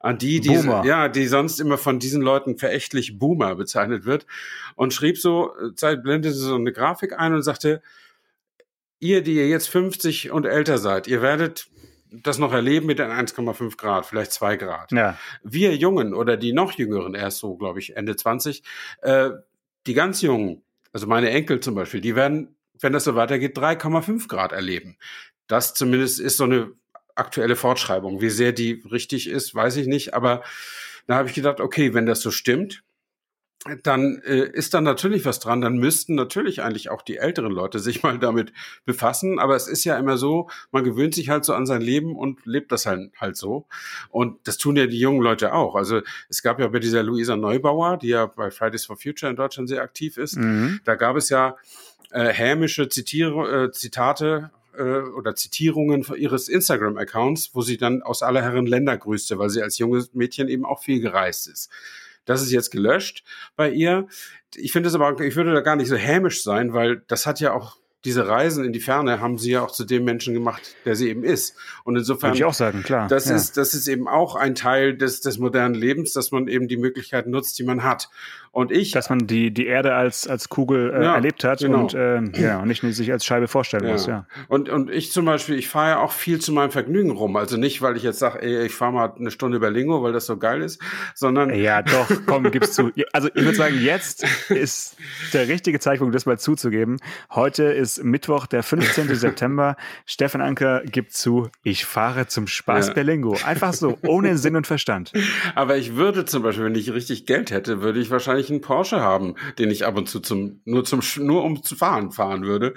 An 0.00 0.16
die, 0.16 0.40
die, 0.40 0.54
ja, 0.54 1.08
die 1.08 1.26
sonst 1.26 1.60
immer 1.60 1.76
von 1.76 1.98
diesen 1.98 2.22
Leuten 2.22 2.56
verächtlich 2.56 3.18
Boomer 3.18 3.54
bezeichnet 3.56 4.06
wird. 4.06 4.26
Und 4.74 4.94
schrieb 4.94 5.18
so, 5.18 5.52
äh, 5.54 5.96
blendete 5.96 6.34
so 6.34 6.54
eine 6.54 6.72
Grafik 6.72 7.12
ein 7.18 7.34
und 7.34 7.42
sagte, 7.42 7.82
ihr, 9.00 9.22
die 9.22 9.36
ihr 9.36 9.48
jetzt 9.48 9.68
50 9.68 10.30
und 10.30 10.46
älter 10.46 10.78
seid, 10.78 11.06
ihr 11.06 11.22
werdet 11.22 11.68
das 12.10 12.38
noch 12.38 12.52
erleben 12.52 12.86
mit 12.86 12.98
den 12.98 13.10
1,5 13.10 13.76
Grad, 13.76 14.06
vielleicht 14.06 14.32
2 14.32 14.56
Grad. 14.56 14.92
Ja. 14.92 15.18
Wir 15.42 15.76
Jungen 15.76 16.14
oder 16.14 16.36
die 16.36 16.52
noch 16.52 16.72
Jüngeren, 16.72 17.14
erst 17.14 17.38
so, 17.38 17.56
glaube 17.56 17.80
ich, 17.80 17.96
Ende 17.96 18.16
20, 18.16 18.62
äh, 19.02 19.30
die 19.86 19.94
ganz 19.94 20.22
Jungen, 20.22 20.62
also 20.92 21.06
meine 21.06 21.30
Enkel 21.30 21.60
zum 21.60 21.74
Beispiel, 21.74 22.00
die 22.00 22.16
werden, 22.16 22.56
wenn 22.80 22.92
das 22.92 23.04
so 23.04 23.14
weitergeht, 23.14 23.56
3,5 23.56 24.28
Grad 24.28 24.52
erleben. 24.52 24.96
Das 25.46 25.74
zumindest 25.74 26.20
ist 26.20 26.36
so 26.36 26.44
eine 26.44 26.72
aktuelle 27.14 27.56
Fortschreibung. 27.56 28.20
Wie 28.20 28.30
sehr 28.30 28.52
die 28.52 28.82
richtig 28.90 29.28
ist, 29.28 29.54
weiß 29.54 29.76
ich 29.76 29.86
nicht. 29.86 30.14
Aber 30.14 30.42
da 31.06 31.16
habe 31.16 31.28
ich 31.28 31.34
gedacht, 31.34 31.60
okay, 31.60 31.94
wenn 31.94 32.06
das 32.06 32.20
so 32.20 32.30
stimmt, 32.30 32.82
dann 33.82 34.20
äh, 34.24 34.48
ist 34.52 34.74
da 34.74 34.80
natürlich 34.80 35.24
was 35.24 35.40
dran. 35.40 35.60
Dann 35.60 35.78
müssten 35.78 36.14
natürlich 36.14 36.62
eigentlich 36.62 36.90
auch 36.90 37.02
die 37.02 37.16
älteren 37.16 37.52
Leute 37.52 37.78
sich 37.78 38.02
mal 38.04 38.18
damit 38.18 38.52
befassen. 38.84 39.38
Aber 39.38 39.56
es 39.56 39.68
ist 39.68 39.84
ja 39.84 39.98
immer 39.98 40.16
so, 40.16 40.48
man 40.70 40.84
gewöhnt 40.84 41.14
sich 41.14 41.28
halt 41.28 41.44
so 41.44 41.54
an 41.54 41.66
sein 41.66 41.80
Leben 41.80 42.16
und 42.16 42.44
lebt 42.46 42.72
das 42.72 42.86
halt, 42.86 43.10
halt 43.20 43.36
so. 43.36 43.66
Und 44.10 44.46
das 44.46 44.58
tun 44.58 44.76
ja 44.76 44.86
die 44.86 44.98
jungen 44.98 45.22
Leute 45.22 45.52
auch. 45.52 45.74
Also 45.74 46.00
es 46.28 46.42
gab 46.42 46.60
ja 46.60 46.68
bei 46.68 46.78
dieser 46.78 47.02
Luisa 47.02 47.36
Neubauer, 47.36 47.96
die 47.96 48.08
ja 48.08 48.26
bei 48.26 48.50
Fridays 48.50 48.86
for 48.86 48.96
Future 48.96 49.30
in 49.30 49.36
Deutschland 49.36 49.68
sehr 49.68 49.82
aktiv 49.82 50.16
ist, 50.16 50.36
mhm. 50.36 50.80
da 50.84 50.94
gab 50.94 51.16
es 51.16 51.28
ja 51.28 51.56
äh, 52.12 52.28
hämische 52.28 52.88
Zitiere, 52.88 53.64
äh, 53.64 53.72
Zitate 53.72 54.50
äh, 54.76 54.82
oder 54.82 55.34
Zitierungen 55.34 56.04
ihres 56.16 56.48
Instagram-Accounts, 56.48 57.50
wo 57.54 57.62
sie 57.62 57.76
dann 57.76 58.02
aus 58.02 58.22
aller 58.22 58.42
Herren 58.42 58.66
Länder 58.66 58.96
grüßte, 58.96 59.38
weil 59.38 59.50
sie 59.50 59.62
als 59.62 59.78
junges 59.78 60.14
Mädchen 60.14 60.48
eben 60.48 60.64
auch 60.64 60.82
viel 60.82 61.00
gereist 61.00 61.48
ist. 61.48 61.70
Das 62.26 62.42
ist 62.42 62.52
jetzt 62.52 62.70
gelöscht 62.70 63.24
bei 63.56 63.70
ihr. 63.70 64.06
Ich 64.54 64.72
finde 64.72 64.90
es 64.90 64.94
aber, 64.94 65.18
ich 65.20 65.36
würde 65.36 65.54
da 65.54 65.60
gar 65.60 65.76
nicht 65.76 65.88
so 65.88 65.96
hämisch 65.96 66.42
sein, 66.42 66.74
weil 66.74 67.02
das 67.08 67.24
hat 67.24 67.40
ja 67.40 67.54
auch 67.54 67.78
diese 68.06 68.28
Reisen 68.28 68.64
in 68.64 68.72
die 68.72 68.80
Ferne 68.80 69.20
haben 69.20 69.36
sie 69.36 69.50
ja 69.50 69.62
auch 69.64 69.72
zu 69.72 69.84
dem 69.84 70.04
Menschen 70.04 70.32
gemacht, 70.32 70.76
der 70.84 70.94
sie 70.94 71.08
eben 71.08 71.24
ist. 71.24 71.56
Und 71.82 71.96
insofern. 71.96 72.30
Würde 72.30 72.38
ich 72.38 72.44
auch 72.44 72.54
sagen, 72.54 72.84
klar. 72.84 73.08
Das 73.08 73.28
ja. 73.28 73.34
ist, 73.34 73.56
das 73.56 73.74
ist 73.74 73.88
eben 73.88 74.06
auch 74.06 74.36
ein 74.36 74.54
Teil 74.54 74.96
des, 74.96 75.22
des 75.22 75.38
modernen 75.38 75.74
Lebens, 75.74 76.12
dass 76.12 76.30
man 76.30 76.46
eben 76.46 76.68
die 76.68 76.76
Möglichkeiten 76.76 77.30
nutzt, 77.30 77.58
die 77.58 77.64
man 77.64 77.82
hat. 77.82 78.08
Und 78.56 78.72
ich. 78.72 78.90
Dass 78.92 79.10
man 79.10 79.26
die, 79.26 79.50
die 79.50 79.66
Erde 79.66 79.92
als, 79.92 80.26
als 80.26 80.48
Kugel 80.48 80.90
äh, 80.90 81.04
ja, 81.04 81.14
erlebt 81.14 81.44
hat 81.44 81.58
genau. 81.58 81.80
und, 81.80 81.92
äh, 81.92 82.22
ja, 82.40 82.58
und 82.58 82.68
nicht 82.68 82.80
sich 82.80 83.12
als 83.12 83.26
Scheibe 83.26 83.48
vorstellen 83.48 83.84
ja. 83.84 83.92
muss, 83.92 84.06
ja. 84.06 84.26
Und, 84.48 84.70
und 84.70 84.90
ich 84.90 85.12
zum 85.12 85.26
Beispiel, 85.26 85.58
ich 85.58 85.68
fahre 85.68 85.90
ja 85.90 85.98
auch 85.98 86.10
viel 86.10 86.40
zu 86.40 86.52
meinem 86.52 86.70
Vergnügen 86.70 87.10
rum. 87.10 87.36
Also 87.36 87.58
nicht, 87.58 87.82
weil 87.82 87.98
ich 87.98 88.02
jetzt 88.02 88.18
sage, 88.18 88.40
ey, 88.40 88.64
ich 88.64 88.72
fahre 88.72 88.92
mal 88.94 89.12
eine 89.14 89.30
Stunde 89.30 89.58
über 89.58 89.70
Lingo, 89.70 90.02
weil 90.02 90.14
das 90.14 90.24
so 90.24 90.38
geil 90.38 90.62
ist, 90.62 90.80
sondern. 91.14 91.54
Ja, 91.54 91.82
doch, 91.82 92.08
komm, 92.24 92.50
gib's 92.50 92.72
zu. 92.72 92.92
Also 93.12 93.28
ich 93.28 93.44
würde 93.44 93.56
sagen, 93.58 93.78
jetzt 93.78 94.24
ist 94.48 94.96
der 95.34 95.48
richtige 95.48 95.78
Zeitpunkt, 95.78 96.14
das 96.14 96.24
mal 96.24 96.38
zuzugeben. 96.38 96.96
Heute 97.30 97.64
ist 97.64 98.02
Mittwoch, 98.04 98.46
der 98.46 98.62
15. 98.62 99.14
September. 99.16 99.76
Stefan 100.06 100.40
Anker 100.40 100.80
gibt 100.86 101.12
zu, 101.12 101.50
ich 101.62 101.84
fahre 101.84 102.26
zum 102.26 102.46
Spaß 102.46 102.88
ja. 102.88 102.94
Berlingo. 102.94 103.36
Einfach 103.44 103.74
so, 103.74 103.98
ohne 104.00 104.38
Sinn 104.38 104.56
und 104.56 104.66
Verstand. 104.66 105.12
Aber 105.54 105.76
ich 105.76 105.96
würde 105.96 106.24
zum 106.24 106.42
Beispiel, 106.42 106.64
wenn 106.64 106.74
ich 106.74 106.90
richtig 106.94 107.26
Geld 107.26 107.50
hätte, 107.50 107.82
würde 107.82 108.00
ich 108.00 108.10
wahrscheinlich 108.10 108.45
einen 108.50 108.60
Porsche 108.60 109.00
haben, 109.00 109.34
den 109.58 109.70
ich 109.70 109.84
ab 109.84 109.96
und 109.96 110.08
zu 110.08 110.20
zum, 110.20 110.60
nur 110.64 110.84
zum, 110.84 111.00
nur 111.18 111.44
um 111.44 111.62
zu 111.62 111.76
fahren, 111.76 112.10
fahren 112.12 112.44
würde. 112.44 112.74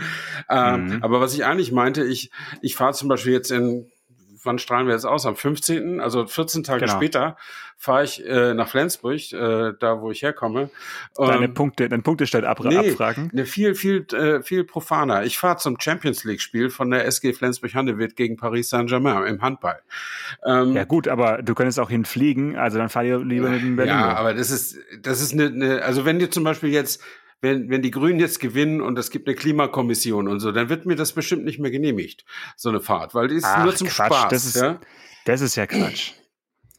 Ähm, 0.50 0.86
mhm. 0.86 1.04
Aber 1.04 1.22
was 1.22 1.34
ich 1.34 1.46
eigentlich 1.46 1.72
meinte, 1.72 2.04
ich, 2.04 2.32
ich 2.62 2.76
fahre 2.76 2.94
zum 2.94 3.10
Beispiel 3.10 3.34
jetzt 3.34 3.52
in 3.52 3.90
wann 4.44 4.60
strahlen 4.60 4.88
wir 4.88 4.94
jetzt 4.94 5.06
aus? 5.06 5.26
Am 5.26 5.36
15., 5.36 6.00
also 6.00 6.26
14 6.26 6.64
Tage 6.64 6.82
genau. 6.82 6.96
später, 6.96 7.38
fahre 7.78 8.04
ich 8.04 8.26
äh, 8.26 8.54
nach 8.54 8.68
Flensburg, 8.68 9.32
äh, 9.32 9.74
da 9.80 10.02
wo 10.02 10.12
ich 10.12 10.22
herkomme. 10.22 10.70
Deine 11.16 11.46
ähm, 11.46 11.54
Punkte, 11.54 11.88
dein 11.88 12.04
Punktestand 12.04 12.44
ab 12.46 12.60
nee, 12.64 12.78
abfragen? 12.78 13.30
Ne, 13.34 13.46
viel, 13.46 13.74
viel, 13.74 14.06
äh, 14.14 14.42
viel 14.44 14.66
profaner. 14.66 15.24
Ich 15.24 15.38
fahre 15.38 15.58
zum 15.58 15.80
Champions 15.80 16.26
League-Spiel 16.26 16.70
von 16.70 16.92
der 16.92 17.06
SG 17.06 17.32
Flensburg-Handewitt 17.32 18.18
gegen 18.18 18.36
Paris 18.36 18.70
Saint-Germain 18.70 19.26
im 19.28 19.42
Handball. 19.42 19.80
Ähm, 20.46 20.74
ja 20.74 20.84
gut, 20.84 21.08
aber 21.08 21.42
du 21.42 21.56
könntest 21.56 21.80
auch 21.80 21.90
hinfliegen, 21.90 22.58
also 22.58 22.78
dann 22.78 22.90
fahr 22.90 23.06
ihr 23.06 23.20
lieber 23.20 23.50
mit 23.50 23.62
dem 23.62 23.78
Berlin. 23.78 23.94
Ja, 23.94 24.16
aber 24.16 24.34
das 24.34 24.52
ist, 24.52 24.78
das 25.02 25.22
ist 25.22 25.34
eine, 25.34 25.46
eine, 25.46 25.82
also 25.84 26.04
wenn 26.04 26.20
dir 26.20 26.30
zum 26.30 26.44
Beispiel 26.44 26.70
jetzt 26.70 27.02
wenn, 27.42 27.70
wenn 27.70 27.82
die 27.82 27.92
Grünen 27.92 28.20
jetzt 28.20 28.40
gewinnen 28.40 28.82
und 28.82 28.98
es 29.00 29.12
gibt 29.12 29.28
eine 29.28 29.36
Klimakommission 29.36 30.28
und 30.28 30.40
so, 30.40 30.52
dann 30.52 30.70
wird 30.70 30.86
mir 30.86 30.96
das 30.96 31.14
bestimmt 31.14 31.46
nicht 31.46 31.60
mehr 31.60 31.72
genehmigt, 31.72 32.26
so 32.56 32.70
eine 32.70 32.82
Fahrt, 32.82 33.16
weil 33.16 33.28
die 33.28 33.36
ist 33.36 33.46
Ach, 33.46 33.64
nur 33.64 33.76
zum 33.76 33.88
Quatsch, 33.88 34.14
Spaß. 34.14 34.30
Das 34.30 34.46
ist, 34.46 34.56
ja? 34.56 34.80
das 35.26 35.42
ist 35.42 35.56
ja 35.56 35.66
Quatsch. 35.66 36.14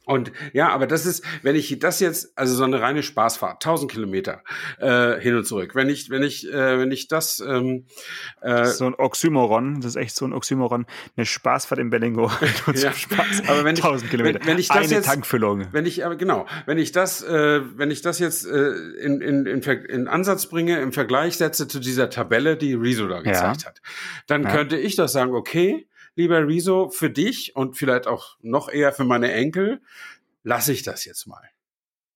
Und 0.05 0.31
ja, 0.53 0.69
aber 0.69 0.87
das 0.87 1.05
ist, 1.05 1.23
wenn 1.43 1.55
ich 1.55 1.77
das 1.77 1.99
jetzt, 1.99 2.35
also 2.35 2.55
so 2.55 2.63
eine 2.63 2.81
reine 2.81 3.03
Spaßfahrt, 3.03 3.63
1000 3.63 3.91
Kilometer 3.91 4.41
äh, 4.79 5.19
hin 5.19 5.35
und 5.35 5.45
zurück. 5.45 5.75
Wenn 5.75 5.89
ich, 5.89 6.09
wenn 6.09 6.23
ich, 6.23 6.51
äh, 6.51 6.79
wenn 6.79 6.91
ich 6.91 7.07
das, 7.07 7.39
ähm, 7.39 7.85
äh, 8.41 8.49
das 8.49 8.71
ist 8.71 8.77
so 8.79 8.87
ein 8.87 8.95
Oxymoron, 8.95 9.75
das 9.81 9.91
ist 9.91 9.95
echt 9.97 10.15
so 10.15 10.25
ein 10.25 10.33
Oxymoron, 10.33 10.87
eine 11.15 11.25
Spaßfahrt 11.25 11.79
in 11.79 11.91
Berlingo. 11.91 12.31
ja, 12.73 12.91
Spaß. 12.91 13.43
Aber 13.47 13.63
wenn 13.63 13.75
ich, 13.75 13.83
1000 13.83 14.09
Kilometer, 14.09 14.39
wenn, 14.39 14.47
wenn 14.47 14.57
ich 14.57 14.69
das 14.69 14.77
eine 14.77 14.87
jetzt, 14.87 15.05
Tankfüllung. 15.05 15.67
Wenn 15.71 15.85
ich, 15.85 16.03
aber 16.03 16.15
genau, 16.15 16.47
wenn 16.65 16.79
ich 16.79 16.91
das, 16.91 17.21
äh, 17.21 17.61
wenn 17.77 17.91
ich 17.91 18.01
das 18.01 18.17
jetzt 18.17 18.47
äh, 18.47 18.71
in, 19.01 19.21
in, 19.21 19.45
in, 19.45 19.61
in 19.61 20.07
Ansatz 20.07 20.47
bringe, 20.47 20.79
im 20.79 20.93
Vergleich 20.93 21.37
setze 21.37 21.67
zu 21.67 21.79
dieser 21.79 22.09
Tabelle, 22.09 22.57
die 22.57 22.73
Rezo 22.73 23.07
da 23.07 23.21
gezeigt 23.21 23.61
ja. 23.61 23.67
hat, 23.67 23.81
dann 24.25 24.43
ja. 24.43 24.51
könnte 24.51 24.77
ich 24.77 24.95
doch 24.95 25.07
sagen, 25.07 25.35
okay, 25.35 25.87
lieber 26.15 26.47
Rezo, 26.47 26.89
für 26.89 27.09
dich 27.09 27.55
und 27.55 27.77
vielleicht 27.77 28.07
auch 28.07 28.37
noch 28.41 28.69
eher 28.69 28.93
für 28.93 29.03
meine 29.03 29.31
Enkel, 29.31 29.81
lasse 30.43 30.73
ich 30.73 30.83
das 30.83 31.05
jetzt 31.05 31.27
mal. 31.27 31.41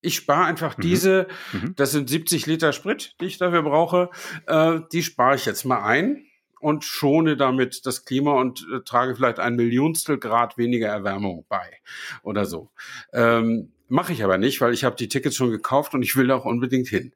Ich 0.02 0.16
spare 0.16 0.46
einfach 0.46 0.78
mhm. 0.78 0.82
diese, 0.82 1.28
mhm. 1.52 1.74
das 1.76 1.92
sind 1.92 2.10
70 2.10 2.46
Liter 2.46 2.74
Sprit, 2.74 3.16
die 3.20 3.26
ich 3.26 3.38
dafür 3.38 3.64
brauche, 3.64 4.10
äh, 4.48 4.80
die 4.92 5.04
spare 5.04 5.36
ich 5.36 5.46
jetzt 5.46 5.66
mal 5.66 5.84
ein 5.84 6.26
und 6.60 6.84
schone 6.84 7.38
damit 7.38 7.86
das 7.86 8.06
Klima 8.06 8.34
und 8.34 8.66
äh, 8.74 8.82
trage 8.82 9.16
vielleicht 9.16 9.40
ein 9.40 9.56
Millionstel 9.56 10.18
Grad 10.18 10.58
weniger 10.58 10.88
Erwärmung 10.88 11.46
bei 11.50 11.80
oder 12.24 12.46
so. 12.46 12.72
Ähm, 13.14 13.72
Mache 13.88 14.14
ich 14.14 14.24
aber 14.24 14.38
nicht, 14.38 14.62
weil 14.62 14.74
ich 14.74 14.84
habe 14.84 14.96
die 14.96 15.08
Tickets 15.08 15.36
schon 15.36 15.52
gekauft 15.52 15.94
und 15.94 16.02
ich 16.02 16.16
will 16.16 16.28
da 16.28 16.36
auch 16.36 16.46
unbedingt 16.46 16.88
hin. 16.88 17.14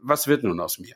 Was 0.00 0.28
wird 0.28 0.44
nun 0.44 0.60
aus 0.60 0.78
mir? 0.78 0.94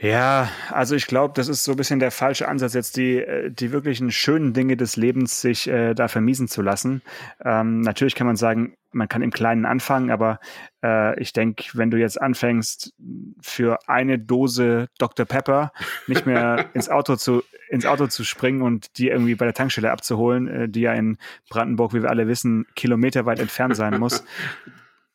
Ja, 0.00 0.50
also 0.70 0.96
ich 0.96 1.06
glaube, 1.06 1.34
das 1.36 1.46
ist 1.46 1.62
so 1.62 1.72
ein 1.72 1.76
bisschen 1.76 2.00
der 2.00 2.10
falsche 2.10 2.48
Ansatz, 2.48 2.74
jetzt 2.74 2.96
die, 2.96 3.18
äh, 3.18 3.50
die 3.50 3.70
wirklichen 3.70 4.10
schönen 4.10 4.52
Dinge 4.52 4.76
des 4.76 4.96
Lebens 4.96 5.40
sich 5.40 5.68
äh, 5.68 5.94
da 5.94 6.08
vermiesen 6.08 6.48
zu 6.48 6.62
lassen. 6.62 7.00
Ähm, 7.44 7.80
natürlich 7.80 8.16
kann 8.16 8.26
man 8.26 8.34
sagen, 8.34 8.74
man 8.90 9.08
kann 9.08 9.22
im 9.22 9.30
Kleinen 9.30 9.66
anfangen, 9.66 10.10
aber 10.10 10.40
äh, 10.82 11.18
ich 11.20 11.32
denke, 11.32 11.64
wenn 11.74 11.92
du 11.92 11.96
jetzt 11.96 12.20
anfängst, 12.20 12.92
für 13.40 13.78
eine 13.88 14.18
Dose 14.18 14.88
Dr. 14.98 15.26
Pepper 15.26 15.72
nicht 16.08 16.26
mehr 16.26 16.66
ins 16.74 16.88
Auto 16.88 17.14
zu 17.16 17.42
ins 17.70 17.86
Auto 17.86 18.06
zu 18.06 18.24
springen 18.24 18.62
und 18.62 18.98
die 18.98 19.08
irgendwie 19.08 19.34
bei 19.34 19.46
der 19.46 19.54
Tankstelle 19.54 19.90
abzuholen, 19.90 20.48
äh, 20.48 20.68
die 20.68 20.82
ja 20.82 20.92
in 20.92 21.18
Brandenburg, 21.48 21.94
wie 21.94 22.02
wir 22.02 22.10
alle 22.10 22.28
wissen, 22.28 22.66
kilometerweit 22.74 23.38
entfernt 23.38 23.76
sein 23.76 23.98
muss, 23.98 24.24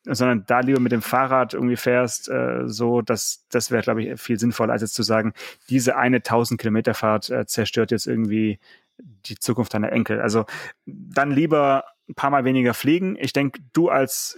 sondern 0.04 0.44
da 0.46 0.60
lieber 0.60 0.80
mit 0.80 0.92
dem 0.92 1.02
Fahrrad 1.02 1.54
irgendwie 1.54 1.76
fährst, 1.76 2.28
äh, 2.28 2.62
so, 2.66 3.02
das, 3.02 3.44
das 3.50 3.70
wäre, 3.70 3.82
glaube 3.82 4.02
ich, 4.02 4.20
viel 4.20 4.38
sinnvoller, 4.38 4.72
als 4.72 4.82
jetzt 4.82 4.94
zu 4.94 5.02
sagen, 5.02 5.34
diese 5.68 5.96
eine 5.96 6.18
1000 6.18 6.60
Kilometer 6.60 6.94
Fahrt 6.94 7.30
äh, 7.30 7.46
zerstört 7.46 7.90
jetzt 7.90 8.06
irgendwie 8.06 8.58
die 8.98 9.38
Zukunft 9.38 9.74
deiner 9.74 9.92
Enkel. 9.92 10.20
Also 10.20 10.46
dann 10.86 11.30
lieber 11.30 11.84
ein 12.08 12.14
paar 12.14 12.30
Mal 12.30 12.44
weniger 12.44 12.74
fliegen. 12.74 13.16
Ich 13.18 13.32
denke, 13.32 13.60
du 13.72 13.88
als 13.88 14.36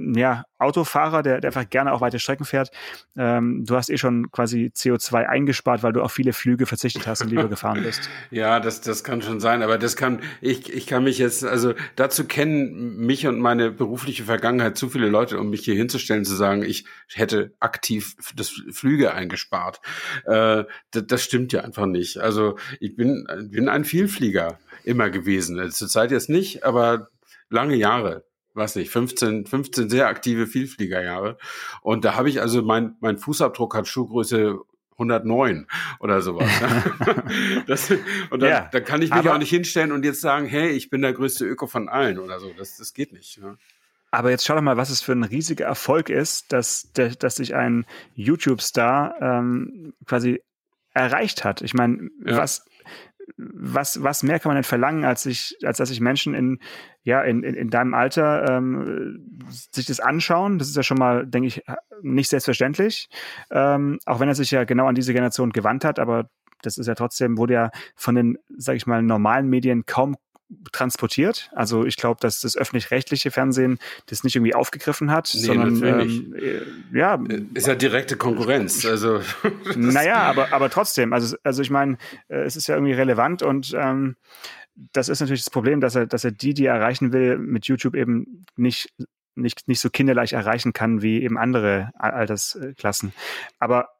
ja, 0.00 0.44
Autofahrer, 0.58 1.22
der, 1.22 1.40
der 1.40 1.48
einfach 1.48 1.68
gerne 1.68 1.92
auch 1.92 2.00
weite 2.00 2.18
Strecken 2.18 2.44
fährt. 2.44 2.70
Ähm, 3.16 3.64
du 3.64 3.76
hast 3.76 3.90
eh 3.90 3.98
schon 3.98 4.30
quasi 4.30 4.72
CO2 4.74 5.26
eingespart, 5.26 5.82
weil 5.82 5.92
du 5.92 6.02
auf 6.02 6.12
viele 6.12 6.32
Flüge 6.32 6.66
verzichtet 6.66 7.06
hast 7.06 7.22
und 7.22 7.30
lieber 7.30 7.48
gefahren 7.48 7.82
bist. 7.82 8.08
Ja, 8.30 8.60
das, 8.60 8.80
das 8.80 9.04
kann 9.04 9.22
schon 9.22 9.40
sein, 9.40 9.62
aber 9.62 9.78
das 9.78 9.96
kann, 9.96 10.20
ich, 10.40 10.72
ich 10.72 10.86
kann 10.86 11.04
mich 11.04 11.18
jetzt, 11.18 11.44
also 11.44 11.74
dazu 11.96 12.24
kennen 12.26 12.96
mich 12.96 13.26
und 13.26 13.38
meine 13.38 13.70
berufliche 13.70 14.24
Vergangenheit 14.24 14.76
zu 14.76 14.88
viele 14.88 15.08
Leute, 15.08 15.38
um 15.38 15.50
mich 15.50 15.64
hier 15.64 15.74
hinzustellen, 15.74 16.24
zu 16.24 16.34
sagen, 16.34 16.62
ich 16.62 16.84
hätte 17.12 17.52
aktiv 17.60 18.16
das 18.34 18.50
Flüge 18.70 19.14
eingespart. 19.14 19.80
Äh, 20.24 20.64
das, 20.90 21.06
das 21.06 21.22
stimmt 21.22 21.52
ja 21.52 21.62
einfach 21.62 21.86
nicht. 21.86 22.18
Also 22.18 22.56
ich 22.80 22.96
bin, 22.96 23.26
bin 23.50 23.68
ein 23.68 23.84
Vielflieger 23.84 24.58
immer 24.84 25.10
gewesen. 25.10 25.70
Zurzeit 25.70 26.10
jetzt 26.10 26.30
nicht, 26.30 26.64
aber 26.64 27.08
lange 27.48 27.76
Jahre 27.76 28.24
weiß 28.54 28.76
nicht, 28.76 28.90
15, 28.90 29.46
15 29.46 29.90
sehr 29.90 30.08
aktive 30.08 30.46
Vielfliegerjahre. 30.46 31.38
Und 31.82 32.04
da 32.04 32.14
habe 32.14 32.28
ich 32.28 32.40
also 32.40 32.62
mein, 32.62 32.96
mein 33.00 33.18
Fußabdruck 33.18 33.74
hat 33.74 33.88
Schuhgröße 33.88 34.58
109 34.92 35.66
oder 35.98 36.20
sowas. 36.20 36.48
Ne? 36.60 37.64
das, 37.66 37.90
und 38.30 38.42
dann, 38.42 38.50
ja, 38.50 38.68
dann 38.70 38.84
kann 38.84 39.02
ich 39.02 39.12
mich 39.14 39.28
auch 39.28 39.38
nicht 39.38 39.50
hinstellen 39.50 39.92
und 39.92 40.04
jetzt 40.04 40.20
sagen, 40.20 40.46
hey, 40.46 40.70
ich 40.70 40.90
bin 40.90 41.02
der 41.02 41.12
größte 41.12 41.46
Öko 41.46 41.66
von 41.66 41.88
allen 41.88 42.18
oder 42.18 42.38
so. 42.38 42.52
Das, 42.56 42.76
das 42.76 42.92
geht 42.92 43.12
nicht. 43.12 43.38
Ne? 43.40 43.56
Aber 44.10 44.30
jetzt 44.30 44.44
schau 44.44 44.54
doch 44.54 44.62
mal, 44.62 44.76
was 44.76 44.90
es 44.90 45.00
für 45.00 45.12
ein 45.12 45.24
riesiger 45.24 45.66
Erfolg 45.66 46.10
ist, 46.10 46.52
dass, 46.52 46.92
dass 46.92 47.36
sich 47.36 47.54
ein 47.54 47.86
YouTube-Star 48.14 49.14
ähm, 49.20 49.94
quasi 50.04 50.42
erreicht 50.92 51.44
hat. 51.44 51.62
Ich 51.62 51.74
meine, 51.74 52.10
ja. 52.24 52.36
was 52.36 52.64
was, 53.36 54.02
was 54.02 54.22
mehr 54.22 54.38
kann 54.38 54.50
man 54.50 54.56
denn 54.56 54.64
verlangen, 54.64 55.04
als 55.04 55.22
sich, 55.22 55.56
als 55.64 55.78
dass 55.78 55.88
sich 55.88 56.00
Menschen 56.00 56.34
in, 56.34 56.58
ja, 57.02 57.22
in, 57.22 57.42
in, 57.42 57.54
in 57.54 57.70
deinem 57.70 57.94
Alter 57.94 58.48
ähm, 58.48 59.42
sich 59.48 59.86
das 59.86 60.00
anschauen? 60.00 60.58
Das 60.58 60.68
ist 60.68 60.76
ja 60.76 60.82
schon 60.82 60.98
mal, 60.98 61.26
denke 61.26 61.48
ich, 61.48 61.62
nicht 62.02 62.28
selbstverständlich. 62.28 63.08
Ähm, 63.50 63.98
auch 64.06 64.20
wenn 64.20 64.28
er 64.28 64.34
sich 64.34 64.50
ja 64.50 64.64
genau 64.64 64.86
an 64.86 64.94
diese 64.94 65.12
Generation 65.12 65.50
gewandt 65.50 65.84
hat, 65.84 65.98
aber 65.98 66.28
das 66.62 66.78
ist 66.78 66.86
ja 66.86 66.94
trotzdem, 66.94 67.38
wurde 67.38 67.54
ja 67.54 67.70
von 67.96 68.14
den, 68.14 68.38
sag 68.56 68.76
ich 68.76 68.86
mal, 68.86 69.02
normalen 69.02 69.48
Medien 69.48 69.86
kaum 69.86 70.16
transportiert. 70.72 71.50
Also 71.54 71.84
ich 71.84 71.96
glaube, 71.96 72.18
dass 72.20 72.40
das 72.40 72.56
öffentlich-rechtliche 72.56 73.30
Fernsehen 73.30 73.78
das 74.06 74.24
nicht 74.24 74.36
irgendwie 74.36 74.54
aufgegriffen 74.54 75.10
hat, 75.10 75.30
nee, 75.34 75.40
sondern 75.40 75.82
ähm, 75.82 76.34
äh, 76.36 76.96
ja 76.96 77.22
ist 77.54 77.66
ja 77.66 77.74
direkte 77.74 78.16
Konkurrenz. 78.16 78.84
Also 78.84 79.20
naja, 79.76 80.18
aber 80.22 80.52
aber 80.52 80.70
trotzdem. 80.70 81.12
Also 81.12 81.36
also 81.44 81.62
ich 81.62 81.70
meine, 81.70 81.98
äh, 82.28 82.42
es 82.42 82.56
ist 82.56 82.66
ja 82.66 82.74
irgendwie 82.74 82.94
relevant 82.94 83.42
und 83.42 83.72
ähm, 83.74 84.16
das 84.92 85.08
ist 85.08 85.20
natürlich 85.20 85.44
das 85.44 85.50
Problem, 85.50 85.80
dass 85.80 85.94
er 85.94 86.06
dass 86.06 86.24
er 86.24 86.32
die, 86.32 86.54
die 86.54 86.66
er 86.66 86.74
erreichen 86.74 87.12
will, 87.12 87.38
mit 87.38 87.66
YouTube 87.66 87.94
eben 87.94 88.44
nicht 88.56 88.92
nicht 89.34 89.68
nicht 89.68 89.80
so 89.80 89.90
kinderleicht 89.90 90.32
erreichen 90.32 90.72
kann 90.72 91.02
wie 91.02 91.22
eben 91.22 91.38
andere 91.38 91.90
Altersklassen. 91.94 93.12
Aber 93.58 93.90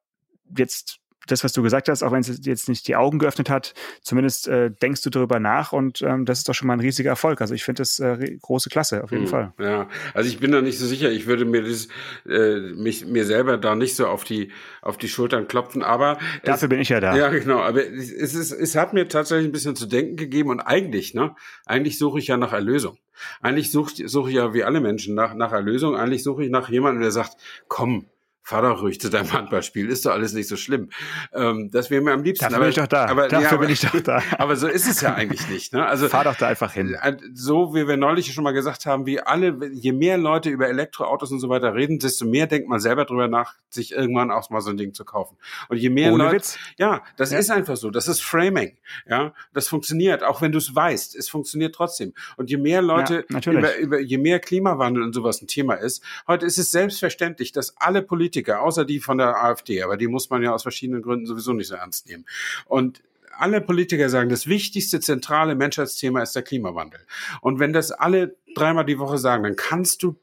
jetzt 0.56 1.00
das, 1.30 1.44
was 1.44 1.52
du 1.52 1.62
gesagt 1.62 1.88
hast, 1.88 2.02
auch 2.02 2.12
wenn 2.12 2.20
es 2.20 2.40
jetzt 2.44 2.68
nicht 2.68 2.86
die 2.88 2.96
Augen 2.96 3.18
geöffnet 3.18 3.50
hat, 3.50 3.74
zumindest 4.02 4.48
äh, 4.48 4.70
denkst 4.70 5.02
du 5.02 5.10
darüber 5.10 5.40
nach 5.40 5.72
und 5.72 6.02
ähm, 6.02 6.24
das 6.24 6.38
ist 6.38 6.48
doch 6.48 6.54
schon 6.54 6.68
mal 6.68 6.74
ein 6.74 6.80
riesiger 6.80 7.10
Erfolg. 7.10 7.40
Also 7.40 7.54
ich 7.54 7.64
finde 7.64 7.80
das 7.80 7.98
äh, 7.98 8.38
große 8.40 8.70
Klasse, 8.70 9.04
auf 9.04 9.10
jeden 9.10 9.24
hm, 9.24 9.30
Fall. 9.30 9.52
Ja, 9.58 9.88
also 10.14 10.28
ich 10.28 10.38
bin 10.38 10.52
da 10.52 10.60
nicht 10.62 10.78
so 10.78 10.86
sicher. 10.86 11.10
Ich 11.10 11.26
würde 11.26 11.44
mir 11.44 11.62
das, 11.62 11.88
äh, 12.28 12.58
mich, 12.74 13.06
mir 13.06 13.24
selber 13.24 13.58
da 13.58 13.74
nicht 13.74 13.96
so 13.96 14.06
auf 14.06 14.24
die, 14.24 14.50
auf 14.82 14.96
die 14.96 15.08
Schultern 15.08 15.48
klopfen, 15.48 15.82
aber. 15.82 16.18
Dafür 16.44 16.66
es, 16.66 16.68
bin 16.70 16.80
ich 16.80 16.88
ja 16.88 17.00
da. 17.00 17.16
Ja, 17.16 17.28
genau. 17.28 17.60
Aber 17.60 17.84
es, 17.84 18.10
ist, 18.10 18.52
es 18.52 18.76
hat 18.76 18.92
mir 18.92 19.08
tatsächlich 19.08 19.48
ein 19.48 19.52
bisschen 19.52 19.76
zu 19.76 19.86
denken 19.86 20.16
gegeben 20.16 20.50
und 20.50 20.60
eigentlich, 20.60 21.14
ne, 21.14 21.34
eigentlich 21.66 21.98
suche 21.98 22.18
ich 22.18 22.26
ja 22.26 22.36
nach 22.36 22.52
Erlösung. 22.52 22.98
Eigentlich 23.40 23.70
suche 23.70 24.08
such 24.08 24.28
ich 24.28 24.34
ja 24.34 24.54
wie 24.54 24.64
alle 24.64 24.80
Menschen 24.80 25.14
nach, 25.14 25.34
nach 25.34 25.52
Erlösung. 25.52 25.94
Eigentlich 25.94 26.22
suche 26.22 26.44
ich 26.44 26.50
nach 26.50 26.68
jemandem, 26.70 27.02
der 27.02 27.10
sagt, 27.10 27.36
komm, 27.68 28.06
fahr 28.50 28.62
doch 28.62 28.82
ruhig 28.82 29.00
zu 29.00 29.08
deinem 29.10 29.32
Handballspiel, 29.32 29.88
ist 29.88 30.04
doch 30.04 30.10
alles 30.10 30.32
nicht 30.32 30.48
so 30.48 30.56
schlimm. 30.56 30.90
Ähm, 31.32 31.70
das 31.70 31.88
wäre 31.88 32.02
mir 32.02 32.12
am 32.12 32.24
liebsten. 32.24 32.44
Dafür 32.44 32.56
aber, 32.56 32.64
bin 32.64 32.70
ich 32.70 32.76
doch 32.76 32.86
da. 32.88 33.06
Aber, 33.06 33.28
Dafür 33.28 33.50
ja, 33.50 33.56
bin 33.56 33.70
ich 33.70 33.80
doch 33.80 34.00
da. 34.00 34.22
aber 34.38 34.56
so 34.56 34.66
ist 34.66 34.88
es 34.88 35.00
ja 35.00 35.14
eigentlich 35.14 35.48
nicht. 35.48 35.72
Ne? 35.72 35.86
Also 35.86 36.08
fahr 36.08 36.24
doch 36.24 36.34
da 36.34 36.48
einfach 36.48 36.72
hin. 36.72 36.96
Äh, 37.00 37.16
so 37.32 37.74
wie 37.74 37.86
wir 37.86 37.96
neulich 37.96 38.34
schon 38.34 38.42
mal 38.42 38.50
gesagt 38.52 38.86
haben, 38.86 39.06
wie 39.06 39.20
alle, 39.20 39.56
je 39.72 39.92
mehr 39.92 40.18
Leute 40.18 40.50
über 40.50 40.68
Elektroautos 40.68 41.30
und 41.30 41.38
so 41.38 41.48
weiter 41.48 41.74
reden, 41.74 42.00
desto 42.00 42.26
mehr 42.26 42.48
denkt 42.48 42.68
man 42.68 42.80
selber 42.80 43.04
drüber 43.04 43.28
nach, 43.28 43.54
sich 43.70 43.92
irgendwann 43.92 44.32
auch 44.32 44.50
mal 44.50 44.60
so 44.60 44.70
ein 44.70 44.76
Ding 44.76 44.94
zu 44.94 45.04
kaufen. 45.04 45.36
Und 45.68 45.76
je 45.78 45.88
mehr 45.88 46.12
Ohne 46.12 46.24
Leute, 46.24 46.36
Witz. 46.36 46.58
ja, 46.76 47.02
das 47.16 47.30
Ja. 47.30 47.38
ist 47.38 47.50
einfach 47.52 47.76
so. 47.76 47.90
Das 47.90 48.08
ist 48.08 48.20
Framing. 48.20 48.76
Ja, 49.06 49.32
das 49.52 49.68
funktioniert, 49.68 50.24
auch 50.24 50.42
wenn 50.42 50.50
du 50.50 50.58
es 50.58 50.74
weißt. 50.74 51.14
Es 51.14 51.28
funktioniert 51.28 51.72
trotzdem. 51.72 52.14
Und 52.36 52.50
je 52.50 52.56
mehr 52.56 52.82
Leute 52.82 53.14
Ja, 53.14 53.22
natürlich. 53.28 53.60
über, 53.60 53.76
über, 53.76 54.00
je 54.00 54.18
mehr 54.18 54.40
Klimawandel 54.40 55.04
und 55.04 55.14
sowas 55.14 55.40
ein 55.40 55.46
Thema 55.46 55.74
ist, 55.74 56.02
heute 56.26 56.46
ist 56.46 56.58
es 56.58 56.72
selbstverständlich, 56.72 57.52
dass 57.52 57.76
alle 57.76 58.02
Politiker, 58.02 58.39
außer 58.48 58.84
die 58.84 59.00
von 59.00 59.18
der 59.18 59.36
AfD, 59.42 59.82
aber 59.82 59.96
die 59.96 60.08
muss 60.08 60.30
man 60.30 60.42
ja 60.42 60.52
aus 60.52 60.62
verschiedenen 60.62 61.02
Gründen 61.02 61.26
sowieso 61.26 61.52
nicht 61.52 61.68
so 61.68 61.74
ernst 61.74 62.08
nehmen. 62.08 62.26
Und 62.66 63.02
alle 63.36 63.60
Politiker 63.60 64.08
sagen, 64.10 64.28
das 64.28 64.46
wichtigste 64.46 65.00
zentrale 65.00 65.54
Menschheitsthema 65.54 66.22
ist 66.22 66.34
der 66.34 66.42
Klimawandel. 66.42 67.00
Und 67.40 67.58
wenn 67.58 67.72
das 67.72 67.90
alle 67.90 68.36
dreimal 68.54 68.84
die 68.84 68.98
Woche 68.98 69.18
sagen, 69.18 69.44
dann 69.44 69.56
kannst 69.56 70.02
du 70.02 70.16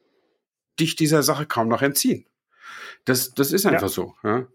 dich 0.79 0.95
dieser 0.95 1.23
Sache 1.23 1.45
kaum 1.45 1.67
noch 1.67 1.81
entziehen. 1.81 2.25
Das, 3.05 3.33
das 3.33 3.51
ist 3.51 3.65
einfach 3.65 3.81
Ja. 3.83 3.87
so. 3.87 4.13
Ja? 4.23 4.47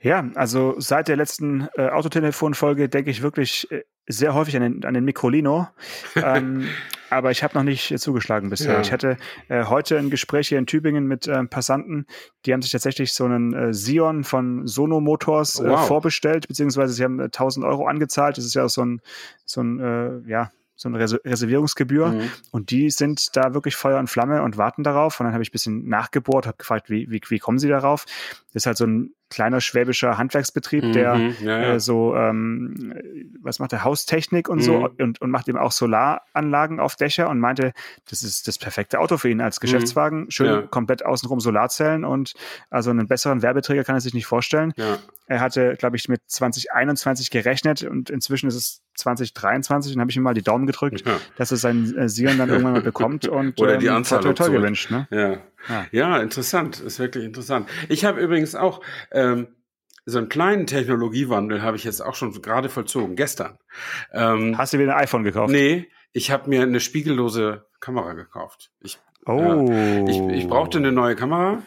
Ja, 0.00 0.28
also 0.34 0.74
seit 0.78 1.06
der 1.06 1.16
letzten 1.16 1.68
äh, 1.76 1.88
Autotelefonfolge 1.88 2.88
denke 2.88 3.10
ich 3.10 3.22
wirklich 3.22 3.70
äh, 3.70 3.84
sehr 4.08 4.34
häufig 4.34 4.56
an 4.56 4.62
den, 4.62 4.84
an 4.84 4.94
den 4.94 5.04
Microlino. 5.04 5.68
ähm, 6.16 6.68
aber 7.12 7.30
ich 7.30 7.42
habe 7.42 7.54
noch 7.54 7.62
nicht 7.62 7.90
äh, 7.90 7.98
zugeschlagen 7.98 8.50
bisher. 8.50 8.74
Ja. 8.74 8.80
Ich 8.80 8.92
hatte 8.92 9.16
äh, 9.48 9.64
heute 9.64 9.98
ein 9.98 10.10
Gespräch 10.10 10.48
hier 10.48 10.58
in 10.58 10.66
Tübingen 10.66 11.06
mit 11.06 11.28
ähm, 11.28 11.48
Passanten, 11.48 12.06
die 12.44 12.52
haben 12.52 12.62
sich 12.62 12.72
tatsächlich 12.72 13.12
so 13.12 13.24
einen 13.24 13.52
äh, 13.52 13.74
Sion 13.74 14.24
von 14.24 14.66
Sono 14.66 15.00
Motors 15.00 15.60
äh, 15.60 15.68
Wow. 15.68 15.86
vorbestellt, 15.86 16.48
beziehungsweise 16.48 16.92
sie 16.92 17.04
haben 17.04 17.20
äh, 17.20 17.24
1000 17.24 17.64
Euro 17.64 17.86
angezahlt. 17.86 18.38
Das 18.38 18.44
ist 18.44 18.54
ja 18.54 18.68
so 18.68 18.84
ein, 18.84 19.00
so 19.44 19.62
ein 19.62 19.80
äh, 19.80 20.28
ja, 20.28 20.50
so 20.74 20.88
eine 20.88 20.98
Reser 20.98 21.18
Reservierungsgebühr. 21.24 22.08
Mhm. 22.08 22.30
Und 22.50 22.70
die 22.70 22.90
sind 22.90 23.36
da 23.36 23.54
wirklich 23.54 23.76
Feuer 23.76 23.98
und 23.98 24.08
Flamme 24.08 24.42
und 24.42 24.56
warten 24.58 24.82
darauf. 24.82 25.20
Und 25.20 25.24
dann 25.24 25.32
habe 25.32 25.42
ich 25.42 25.50
ein 25.50 25.52
bisschen 25.52 25.88
nachgebohrt, 25.88 26.46
habe 26.46 26.56
gefragt, 26.56 26.90
wie, 26.90 27.10
wie, 27.10 27.20
wie 27.28 27.38
kommen 27.38 27.58
sie 27.58 27.68
darauf? 27.68 28.04
Das 28.52 28.62
ist 28.62 28.66
halt 28.66 28.76
so 28.76 28.86
ein 28.86 29.14
kleiner 29.32 29.60
schwäbischer 29.60 30.18
Handwerksbetrieb, 30.18 30.92
der 30.92 31.14
Mhm. 31.14 31.34
ja, 31.40 31.58
ja. 31.58 31.74
äh, 31.74 31.80
so, 31.80 32.14
ähm, 32.14 32.94
was 33.40 33.58
macht 33.58 33.72
der, 33.72 33.82
Haustechnik 33.84 34.48
und 34.48 34.60
so 34.62 34.80
Mhm. 34.80 34.88
und, 35.00 35.20
und 35.20 35.30
macht 35.30 35.48
eben 35.48 35.58
auch 35.58 35.72
Solaranlagen 35.72 36.78
auf 36.80 36.96
Dächer 36.96 37.28
und 37.28 37.40
meinte, 37.40 37.72
das 38.08 38.22
ist 38.22 38.46
das 38.46 38.58
perfekte 38.58 39.00
Auto 39.00 39.16
für 39.16 39.28
ihn 39.30 39.40
als 39.40 39.58
Geschäftswagen. 39.60 40.30
Schön 40.30 40.46
Mhm. 40.48 40.52
Ja. 40.52 40.62
komplett 40.62 41.04
außenrum 41.04 41.40
Solarzellen 41.40 42.04
und 42.04 42.34
also 42.70 42.90
einen 42.90 43.08
besseren 43.08 43.42
Werbeträger 43.42 43.84
kann 43.84 43.96
er 43.96 44.00
sich 44.00 44.14
nicht 44.14 44.26
vorstellen. 44.26 44.72
Er 45.26 45.40
hatte, 45.40 45.76
glaube 45.78 45.96
ich, 45.96 46.08
mit 46.08 46.20
2021 46.26 47.30
gerechnet 47.30 47.82
und 47.84 48.10
inzwischen 48.10 48.48
ist 48.48 48.54
es 48.54 48.82
2023 48.96 49.94
und 49.94 50.00
habe 50.00 50.10
ich 50.10 50.16
ihm 50.16 50.22
mal 50.22 50.34
die 50.34 50.42
Daumen 50.42 50.66
gedrückt, 50.66 51.02
dass 51.36 51.50
er 51.50 51.56
seinen 51.56 51.96
äh, 51.96 52.08
Sion 52.08 52.36
dann 52.38 52.50
irgendwann 52.50 52.74
mal 52.74 52.82
bekommt 52.82 53.26
und 53.28 53.58
Oder 53.60 53.78
die 53.78 53.86
ähm, 53.86 53.94
Anzahlung 53.96 54.34
gewünscht. 54.34 54.90
Ne? 54.90 55.08
Ja. 55.10 55.38
Ja. 55.68 55.86
ja, 55.92 56.18
interessant. 56.18 56.80
Ist 56.80 56.98
wirklich 56.98 57.24
interessant. 57.24 57.68
Ich 57.88 58.04
habe 58.04 58.20
übrigens 58.20 58.54
auch 58.54 58.80
ähm, 59.10 59.48
so 60.04 60.18
einen 60.18 60.28
kleinen 60.28 60.66
Technologiewandel 60.66 61.62
habe 61.62 61.76
ich 61.76 61.84
jetzt 61.84 62.00
auch 62.00 62.14
schon 62.16 62.32
gerade 62.42 62.68
vollzogen, 62.68 63.14
gestern. 63.16 63.58
Ähm, 64.12 64.58
Hast 64.58 64.72
du 64.72 64.78
wieder 64.78 64.96
ein 64.96 65.04
iPhone 65.04 65.22
gekauft? 65.24 65.52
nee, 65.52 65.88
ich 66.12 66.30
habe 66.30 66.48
mir 66.50 66.62
eine 66.62 66.80
spiegellose 66.80 67.66
Kamera 67.80 68.12
gekauft. 68.14 68.70
Ich, 68.80 68.98
Oh. 69.24 69.70
ich, 70.08 70.18
ich 70.36 70.48
brauchte 70.48 70.78
eine 70.78 70.90
neue 70.90 71.14
Kamera 71.14 71.62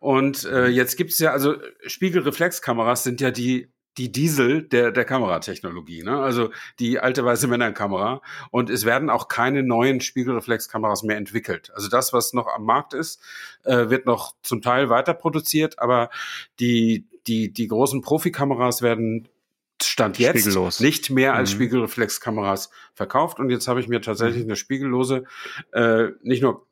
und 0.00 0.44
äh, 0.44 0.66
jetzt 0.66 0.98
gibt's 0.98 1.18
ja, 1.18 1.30
also 1.32 1.56
Spiegelreflexkameras 1.86 3.04
sind 3.04 3.22
ja 3.22 3.30
die 3.30 3.72
die 3.98 4.12
Diesel 4.12 4.62
der, 4.62 4.92
der 4.92 5.04
Kameratechnologie, 5.04 6.02
ne? 6.02 6.20
also 6.22 6.50
die 6.78 7.00
alte 7.00 7.24
weiße 7.24 7.48
Männerkamera. 7.48 8.22
Und 8.50 8.70
es 8.70 8.84
werden 8.84 9.10
auch 9.10 9.28
keine 9.28 9.62
neuen 9.62 10.00
Spiegelreflexkameras 10.00 11.02
mehr 11.02 11.16
entwickelt. 11.16 11.70
Also 11.74 11.88
das, 11.88 12.12
was 12.12 12.32
noch 12.32 12.46
am 12.46 12.64
Markt 12.64 12.94
ist, 12.94 13.20
äh, 13.64 13.90
wird 13.90 14.06
noch 14.06 14.34
zum 14.42 14.62
Teil 14.62 14.88
weiter 14.90 15.12
produziert, 15.14 15.78
aber 15.80 16.10
die, 16.60 17.06
die, 17.26 17.52
die 17.52 17.68
großen 17.68 18.00
Profikameras 18.00 18.80
werden 18.80 19.28
Stand 19.82 20.18
jetzt 20.18 20.40
Spiegellos. 20.42 20.80
nicht 20.80 21.10
mehr 21.10 21.34
als 21.34 21.50
Mhm. 21.50 21.56
Spiegelreflexkameras 21.56 22.70
verkauft. 22.94 23.38
Und 23.40 23.50
jetzt 23.50 23.66
habe 23.66 23.80
ich 23.80 23.88
mir 23.88 24.00
tatsächlich 24.00 24.44
eine 24.44 24.56
spiegellose 24.56 25.24
äh, 25.72 26.08
nicht 26.22 26.42
nur 26.42 26.66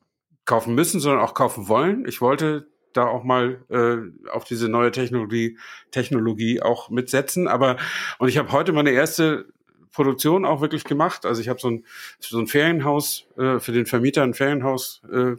kaufen 0.45 0.75
müssen, 0.75 1.01
sondern 1.01 1.23
auch 1.23 1.35
kaufen 1.35 1.69
wollen. 1.69 2.07
Ich 2.07 2.21
wollte 2.21 2.69
da 2.93 3.07
auch 3.07 3.25
mal 3.25 3.59
äh, 3.69 4.29
auf 4.31 4.45
diese 4.45 4.69
neue 4.69 4.91
Technologie 4.91 5.59
Technologie 5.91 6.61
auch 6.63 6.91
mitsetzen. 6.91 7.49
Aber 7.49 7.77
und 8.19 8.29
ich 8.29 8.39
habe 8.39 8.53
heute 8.53 8.73
meine 8.73 8.91
erste 8.91 9.47
Produktion 9.93 10.45
auch 10.45 10.61
wirklich 10.61 10.85
gemacht. 10.85 11.27
Also 11.27 11.41
ich 11.41 11.49
habe 11.49 11.61
so 11.61 11.69
ein 11.71 11.85
so 12.21 12.39
ein 12.39 12.47
Ferienhaus 12.47 13.27
äh, 13.37 13.59
für 13.59 13.73
den 13.73 13.87
Vermieter 13.87 14.23
ein 14.23 14.35
Ferienhaus 14.35 15.03
äh, 15.13 15.35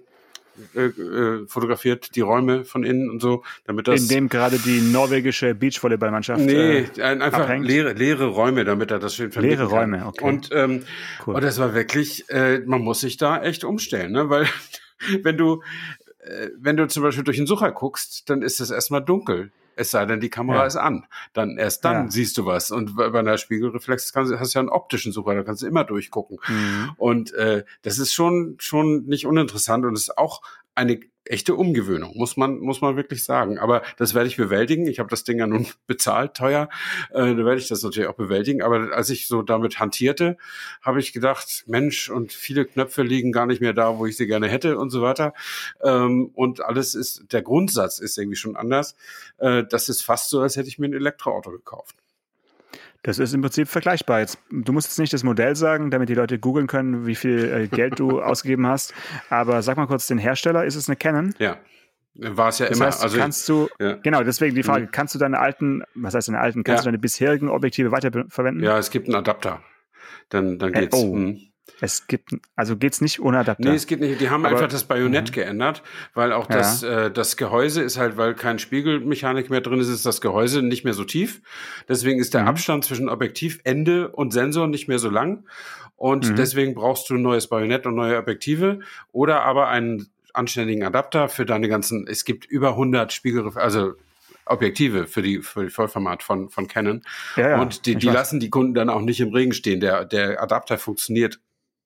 äh, 0.75 0.87
äh, 0.87 1.47
fotografiert, 1.47 2.15
die 2.17 2.19
Räume 2.21 2.65
von 2.65 2.83
innen 2.83 3.09
und 3.09 3.21
so, 3.21 3.43
damit 3.63 3.87
das 3.87 4.01
in 4.01 4.07
dem 4.09 4.27
gerade 4.29 4.59
die 4.59 4.81
norwegische 4.81 5.55
Beachvolleyballmannschaft. 5.55 6.41
Nee, 6.41 6.79
äh, 6.97 7.01
ein- 7.01 7.21
einfach 7.21 7.41
abhängt? 7.41 7.65
leere, 7.65 7.93
leere 7.93 8.25
Räume, 8.27 8.65
damit 8.65 8.91
er 8.91 8.99
das 8.99 9.15
schön 9.15 9.31
vermieten 9.31 9.57
Leere 9.57 9.69
kann. 9.69 9.93
Räume, 9.93 10.05
okay. 10.07 10.25
Und, 10.25 10.49
ähm, 10.51 10.83
Cool. 11.25 11.35
und 11.35 11.43
das 11.45 11.59
war 11.59 11.73
wirklich, 11.75 12.29
äh, 12.29 12.59
man 12.65 12.81
muss 12.81 12.99
sich 12.99 13.15
da 13.15 13.41
echt 13.41 13.63
umstellen, 13.63 14.11
ne? 14.11 14.29
weil 14.29 14.47
wenn 15.23 15.37
du, 15.37 15.63
wenn 16.57 16.77
du 16.77 16.87
zum 16.87 17.03
Beispiel 17.03 17.23
durch 17.23 17.37
den 17.37 17.47
Sucher 17.47 17.71
guckst, 17.71 18.29
dann 18.29 18.41
ist 18.41 18.59
es 18.59 18.71
erstmal 18.71 19.03
dunkel. 19.03 19.51
Es 19.75 19.91
sei 19.91 20.05
denn, 20.05 20.19
die 20.19 20.29
Kamera 20.29 20.59
Ja. 20.59 20.65
ist 20.65 20.75
an. 20.75 21.05
Dann 21.31 21.57
erst 21.57 21.85
dann 21.85 22.05
Ja. 22.05 22.11
siehst 22.11 22.37
du 22.37 22.45
was. 22.45 22.69
Und 22.69 22.97
bei 22.97 23.17
einer 23.17 23.37
Spiegelreflex 23.37 24.11
kannst, 24.11 24.29
du- 24.31 24.37
hast 24.39 24.53
du 24.53 24.57
ja 24.57 24.61
einen 24.61 24.69
optischen 24.69 25.13
Sucher, 25.13 25.35
da 25.35 25.43
kannst 25.43 25.61
du 25.61 25.67
immer 25.67 25.85
durchgucken. 25.85 26.37
Mhm. 26.49 26.91
Und 26.97 27.33
äh, 27.33 27.63
das 27.83 27.97
ist 27.97 28.13
schon 28.13 28.55
schon 28.59 29.05
nicht 29.05 29.25
uninteressant 29.25 29.85
und 29.85 29.93
ist 29.93 30.17
auch 30.17 30.41
eine 30.79 30.99
echte 31.25 31.53
Umgewöhnung, 31.55 32.17
muss 32.17 32.37
man 32.37 32.59
muss 32.59 32.81
man 32.81 32.95
wirklich 32.95 33.23
sagen. 33.23 33.59
Aber 33.59 33.83
das 33.97 34.15
werde 34.15 34.27
ich 34.27 34.37
bewältigen. 34.37 34.87
Ich 34.87 34.99
habe 34.99 35.09
das 35.09 35.23
Ding 35.23 35.37
ja 35.37 35.45
nun 35.45 35.67
bezahlt, 35.87 36.35
teuer. 36.35 36.69
Äh, 37.11 37.35
da 37.35 37.37
werde 37.37 37.57
ich 37.57 37.67
das 37.67 37.83
natürlich 37.83 38.09
auch 38.09 38.15
bewältigen. 38.15 38.63
Aber 38.63 38.93
als 38.93 39.09
ich 39.09 39.27
so 39.27 39.41
damit 39.41 39.79
hantierte, 39.79 40.37
habe 40.81 40.99
ich 40.99 41.13
gedacht, 41.13 41.65
Mensch, 41.67 42.09
und 42.09 42.33
viele 42.33 42.65
Knöpfe 42.65 43.03
liegen 43.03 43.31
gar 43.31 43.45
nicht 43.45 43.61
mehr 43.61 43.73
da, 43.73 43.97
wo 43.99 44.05
ich 44.05 44.17
sie 44.17 44.25
gerne 44.25 44.47
hätte 44.47 44.77
und 44.77 44.89
so 44.89 45.01
weiter. 45.01 45.33
Ähm, 45.83 46.31
und 46.33 46.61
alles 46.61 46.95
ist, 46.95 47.31
der 47.31 47.43
Grundsatz 47.43 47.99
ist 47.99 48.17
irgendwie 48.17 48.37
schon 48.37 48.55
anders. 48.55 48.95
Äh, 49.37 49.65
das 49.69 49.89
ist 49.89 50.01
fast 50.01 50.29
so, 50.29 50.41
als 50.41 50.55
hätte 50.55 50.69
ich 50.69 50.79
mir 50.79 50.87
ein 50.87 50.93
Elektroauto 50.93 51.51
gekauft. 51.51 51.95
Das 53.03 53.17
ist 53.17 53.33
im 53.33 53.41
Prinzip 53.41 53.67
vergleichbar. 53.69 54.19
Jetzt, 54.19 54.37
du 54.51 54.73
musst 54.73 54.87
jetzt 54.87 54.99
nicht 54.99 55.13
das 55.13 55.23
Modell 55.23 55.55
sagen, 55.55 55.89
damit 55.89 56.09
die 56.09 56.15
Leute 56.15 56.37
googeln 56.37 56.67
können, 56.67 57.05
wie 57.07 57.15
viel 57.15 57.45
äh, 57.45 57.67
Geld 57.67 57.99
du 57.99 58.21
ausgegeben 58.21 58.67
hast. 58.67 58.93
Aber 59.29 59.61
sag 59.61 59.77
mal 59.77 59.87
kurz 59.87 60.07
den 60.07 60.17
Hersteller. 60.17 60.65
Ist 60.65 60.75
es 60.75 60.89
eine 60.89 60.97
Canon? 60.97 61.33
Ja. 61.39 61.57
War 62.15 62.49
es 62.49 62.59
ja 62.59 62.67
Das 62.67 62.77
immer. 62.77 62.87
heißt, 62.87 63.01
also 63.01 63.17
kannst 63.17 63.47
du, 63.47 63.69
ja. 63.79 63.93
genau, 63.93 64.23
deswegen 64.23 64.53
die 64.55 64.63
Frage, 64.63 64.85
Mhm. 64.87 64.91
kannst 64.91 65.15
du 65.15 65.19
deine 65.19 65.39
alten, 65.39 65.83
was 65.95 66.13
heißt 66.15 66.27
deine 66.27 66.39
alten, 66.39 66.63
kannst 66.65 66.79
Ja. 66.81 66.83
du 66.83 66.87
deine 66.89 66.97
bisherigen 66.99 67.47
Objektive 67.47 67.91
weiterverwenden? 67.93 68.63
ja, 68.63 68.77
es 68.77 68.89
gibt 68.89 69.07
einen 69.07 69.15
Adapter. 69.15 69.61
Dann, 70.27 70.59
dann 70.59 70.73
Äh, 70.73 70.81
geht's. 70.81 70.97
oh. 70.97 71.13
Hm. 71.15 71.37
Es 71.81 72.07
gibt, 72.07 72.31
also 72.55 72.75
geht's 72.77 73.01
nicht 73.01 73.19
ohne 73.21 73.39
Adapter. 73.39 73.69
Nee, 73.69 73.75
es 73.75 73.87
geht 73.87 73.99
nicht. 73.99 74.19
Die 74.19 74.29
haben 74.29 74.45
Aber- 74.45 74.55
einfach 74.55 74.67
das 74.69 74.83
Bajonett 74.83 75.29
Mhm. 75.29 75.33
geändert, 75.33 75.81
weil 76.13 76.33
auch 76.33 76.49
Ja. 76.49 76.57
das, 76.57 76.83
äh, 76.83 77.09
das 77.11 77.37
Gehäuse 77.37 77.81
ist 77.81 77.97
halt, 77.97 78.17
weil 78.17 78.33
kein 78.35 78.59
Spiegelmechanik 78.59 79.49
mehr 79.49 79.61
drin 79.61 79.79
ist, 79.79 79.87
ist 79.89 80.05
das 80.05 80.21
Gehäuse 80.21 80.61
nicht 80.61 80.83
mehr 80.83 80.93
so 80.93 81.03
tief. 81.05 81.41
Deswegen 81.87 82.19
ist 82.19 82.33
der 82.33 82.41
Mhm. 82.43 82.47
Abstand 82.49 82.85
zwischen 82.85 83.07
Objektivende 83.09 84.09
und 84.09 84.31
Sensor 84.33 84.67
nicht 84.67 84.87
mehr 84.87 84.99
so 84.99 85.09
lang. 85.09 85.45
Und 85.95 86.29
Mhm. 86.31 86.35
deswegen 86.35 86.75
brauchst 86.75 87.09
du 87.09 87.15
ein 87.15 87.21
neues 87.21 87.47
Bajonett 87.47 87.85
und 87.85 87.95
neue 87.95 88.17
Objektive 88.17 88.79
oder 89.11 89.43
aber 89.43 89.67
einen 89.67 90.07
anständigen 90.33 90.83
Adapter 90.83 91.27
für 91.27 91.45
deine 91.45 91.67
ganzen, 91.67 92.07
es 92.07 92.23
gibt 92.23 92.45
über 92.45 92.75
100 92.75 93.11
Spiegel, 93.13 93.51
also 93.55 93.93
Objektive 94.45 95.05
für 95.07 95.21
die, 95.21 95.41
für 95.41 95.63
die 95.65 95.69
Vollformat 95.69 96.23
von, 96.23 96.49
von 96.49 96.67
Canon. 96.67 97.01
ja, 97.35 97.49
ja, 97.49 97.61
und 97.61 97.85
die, 97.85 97.95
die 97.95 98.07
lassen 98.07 98.39
die 98.39 98.49
Kunden 98.49 98.73
dann 98.73 98.89
auch 98.89 99.01
nicht 99.01 99.19
im 99.19 99.33
Regen 99.33 99.53
stehen. 99.53 99.79
Der, 99.79 100.05
der 100.05 100.41
Adapter 100.41 100.77
funktioniert 100.77 101.39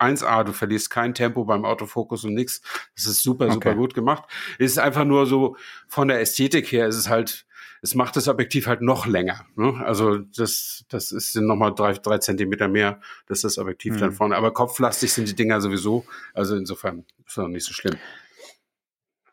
1A, 0.04 0.44
du 0.44 0.52
verlierst 0.54 0.90
kein 0.90 1.14
Tempo 1.14 1.46
beim 1.46 1.66
Autofokus 1.66 2.24
und 2.26 2.34
nix. 2.34 2.62
Das 2.96 3.06
ist 3.06 3.24
super, 3.24 3.52
super 3.52 3.70
Okay. 3.70 3.78
gut 3.78 3.94
gemacht. 3.94 4.24
Es 4.60 4.72
ist 4.72 4.80
einfach 4.80 5.06
nur 5.06 5.26
so, 5.26 5.56
von 5.88 6.08
der 6.08 6.20
Ästhetik 6.22 6.72
her 6.72 6.88
ist 6.88 6.96
es 6.98 7.10
halt, 7.10 7.46
es 7.82 7.96
macht 7.96 8.16
das 8.16 8.28
Objektiv 8.30 8.68
halt 8.68 8.82
noch 8.82 9.06
länger. 9.08 9.46
Ne? 9.56 9.82
Also 9.86 10.18
das, 10.18 10.86
das 10.90 11.12
ist 11.12 11.34
sind 11.34 11.48
nochmal 11.48 11.74
drei, 11.76 11.94
drei 11.94 12.18
Zentimeter 12.18 12.68
mehr, 12.70 13.02
das 13.28 13.40
ist 13.40 13.44
das 13.44 13.58
Objektiv 13.58 13.96
Mhm. 13.96 14.00
dann 14.00 14.12
vorne. 14.14 14.36
Aber 14.38 14.54
kopflastig 14.54 15.12
sind 15.12 15.28
die 15.28 15.36
Dinger 15.36 15.60
sowieso. 15.62 16.06
Also 16.34 16.56
insofern 16.56 17.06
ist 17.28 17.38
das 17.38 17.48
nicht 17.48 17.66
so 17.66 17.74
schlimm. 17.74 17.98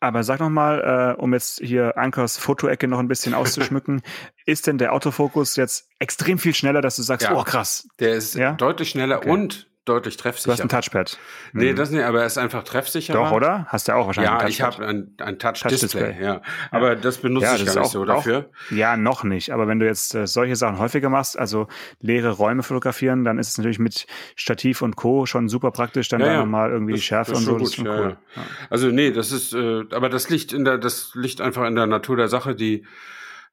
Aber 0.02 0.24
sag 0.24 0.40
noch 0.40 0.48
mal, 0.48 1.14
äh, 1.18 1.20
um 1.20 1.34
jetzt 1.34 1.60
hier 1.60 1.98
Ankers 1.98 2.38
Fotoecke 2.38 2.88
noch 2.88 2.98
ein 3.00 3.08
bisschen 3.08 3.34
auszuschmücken, 3.34 4.00
ist 4.46 4.66
denn 4.66 4.78
der 4.78 4.94
Autofokus 4.94 5.56
jetzt 5.56 5.88
extrem 5.98 6.38
viel 6.38 6.54
schneller, 6.54 6.80
dass 6.80 6.96
du 6.96 7.02
sagst, 7.02 7.26
Ja. 7.26 7.36
oh 7.36 7.44
krass, 7.44 7.86
Der 7.98 8.14
ist 8.14 8.34
Ja? 8.34 8.52
deutlich 8.54 8.88
schneller 8.90 9.18
Okay. 9.18 9.30
und 9.30 9.69
deutlich 9.84 10.16
treffsicher. 10.16 10.48
Du 10.48 10.52
hast 10.52 10.60
ein 10.60 10.68
Touchpad. 10.68 11.18
Nee, 11.52 11.72
mhm. 11.72 11.76
das 11.76 11.90
nicht, 11.90 12.04
aber 12.04 12.20
er 12.20 12.26
ist 12.26 12.38
einfach 12.38 12.62
treffsicher. 12.64 13.14
Doch, 13.14 13.32
oder? 13.32 13.66
Hast 13.68 13.88
du 13.88 13.92
auch 13.92 14.06
wahrscheinlich 14.06 14.30
Ja, 14.30 14.48
ich 14.48 14.62
habe 14.62 14.86
ein, 14.86 15.14
ein 15.18 15.38
Touch-Display, 15.38 16.12
Touch 16.12 16.20
ja. 16.20 16.42
Aber 16.70 16.96
das 16.96 17.18
benutze 17.18 17.46
ja, 17.46 17.56
ich 17.56 17.64
das 17.64 17.74
gar 17.74 17.82
nicht 17.82 17.92
so 17.92 18.04
dafür. 18.04 18.50
Auch, 18.50 18.72
ja, 18.72 18.96
noch 18.96 19.24
nicht. 19.24 19.52
Aber 19.52 19.66
wenn 19.68 19.78
du 19.78 19.86
jetzt 19.86 20.14
äh, 20.14 20.26
solche 20.26 20.56
Sachen 20.56 20.78
häufiger 20.78 21.08
machst, 21.08 21.38
also 21.38 21.66
leere 22.00 22.30
Räume 22.30 22.62
fotografieren, 22.62 23.24
dann 23.24 23.38
ist 23.38 23.48
es 23.48 23.58
natürlich 23.58 23.78
mit 23.78 24.06
Stativ 24.36 24.82
und 24.82 24.96
Co. 24.96 25.26
schon 25.26 25.48
super 25.48 25.70
praktisch, 25.70 26.08
dann 26.08 26.20
ja, 26.20 26.26
da 26.26 26.32
ja. 26.32 26.40
nochmal 26.40 26.70
irgendwie 26.70 26.92
das, 26.92 27.00
die 27.00 27.06
Schärfe 27.06 27.32
und 27.32 27.42
so. 27.42 27.52
Gut, 27.52 27.62
das 27.62 27.68
ist 27.70 27.76
schon 27.76 27.88
cool. 27.88 28.16
Ja. 28.36 28.42
Also 28.68 28.88
nee, 28.88 29.10
das 29.10 29.32
ist, 29.32 29.54
äh, 29.54 29.84
aber 29.92 30.08
das 30.08 30.28
liegt 30.28 30.52
in 30.52 30.64
der, 30.64 30.78
das 30.78 31.12
liegt 31.14 31.40
einfach 31.40 31.66
in 31.66 31.74
der 31.74 31.86
Natur 31.86 32.16
der 32.16 32.28
Sache, 32.28 32.54
die 32.54 32.84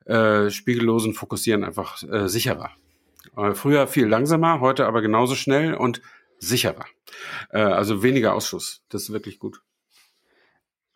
äh, 0.06 0.50
spiegellosen 0.50 1.14
fokussieren 1.14 1.64
einfach 1.64 2.02
äh, 2.04 2.28
sicherer. 2.28 2.72
Äh, 3.36 3.54
früher 3.54 3.88
viel 3.88 4.08
langsamer, 4.08 4.60
heute 4.60 4.86
aber 4.86 5.02
genauso 5.02 5.36
schnell 5.36 5.74
und 5.74 6.02
sicherer. 6.40 6.86
Äh, 7.52 7.60
also 7.60 8.04
weniger 8.04 8.34
Ausschuss. 8.34 8.84
Das 8.90 9.04
ist 9.04 9.14
wirklich 9.14 9.40
gut. 9.40 9.62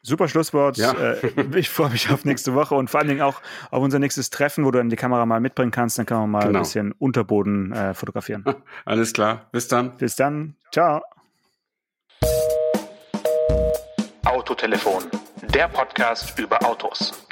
Super 0.03 0.27
Schlusswort. 0.27 0.77
Ja. 0.77 0.93
Äh, 0.93 1.19
ich 1.55 1.69
freue 1.69 1.91
mich 1.91 2.09
auf 2.09 2.25
nächste 2.25 2.55
Woche 2.55 2.75
und 2.75 2.89
vor 2.89 2.99
allen 2.99 3.09
Dingen 3.09 3.21
auch 3.21 3.41
auf 3.69 3.83
unser 3.83 3.99
nächstes 3.99 4.31
Treffen, 4.31 4.65
wo 4.65 4.71
du 4.71 4.79
dann 4.79 4.89
die 4.89 4.95
Kamera 4.95 5.25
mal 5.25 5.39
mitbringen 5.39 5.71
kannst. 5.71 5.99
Dann 5.99 6.05
können 6.05 6.21
wir 6.21 6.27
mal 6.27 6.39
genau. 6.45 6.59
ein 6.59 6.63
bisschen 6.63 6.91
Unterboden 6.93 7.71
äh, 7.71 7.93
fotografieren. 7.93 8.43
Alles 8.85 9.13
klar. 9.13 9.49
Bis 9.51 9.67
dann. 9.67 9.97
Bis 9.97 10.15
dann. 10.15 10.55
Ciao. 10.71 11.01
Autotelefon, 14.25 15.03
der 15.53 15.67
Podcast 15.67 16.37
über 16.39 16.63
Autos. 16.65 17.27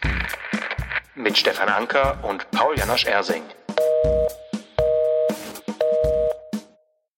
Mit 1.16 1.38
Stefan 1.38 1.70
Anker 1.70 2.20
und 2.24 2.50
Paul 2.52 2.78
Janosch 2.78 3.06
Ersing. 3.06 3.44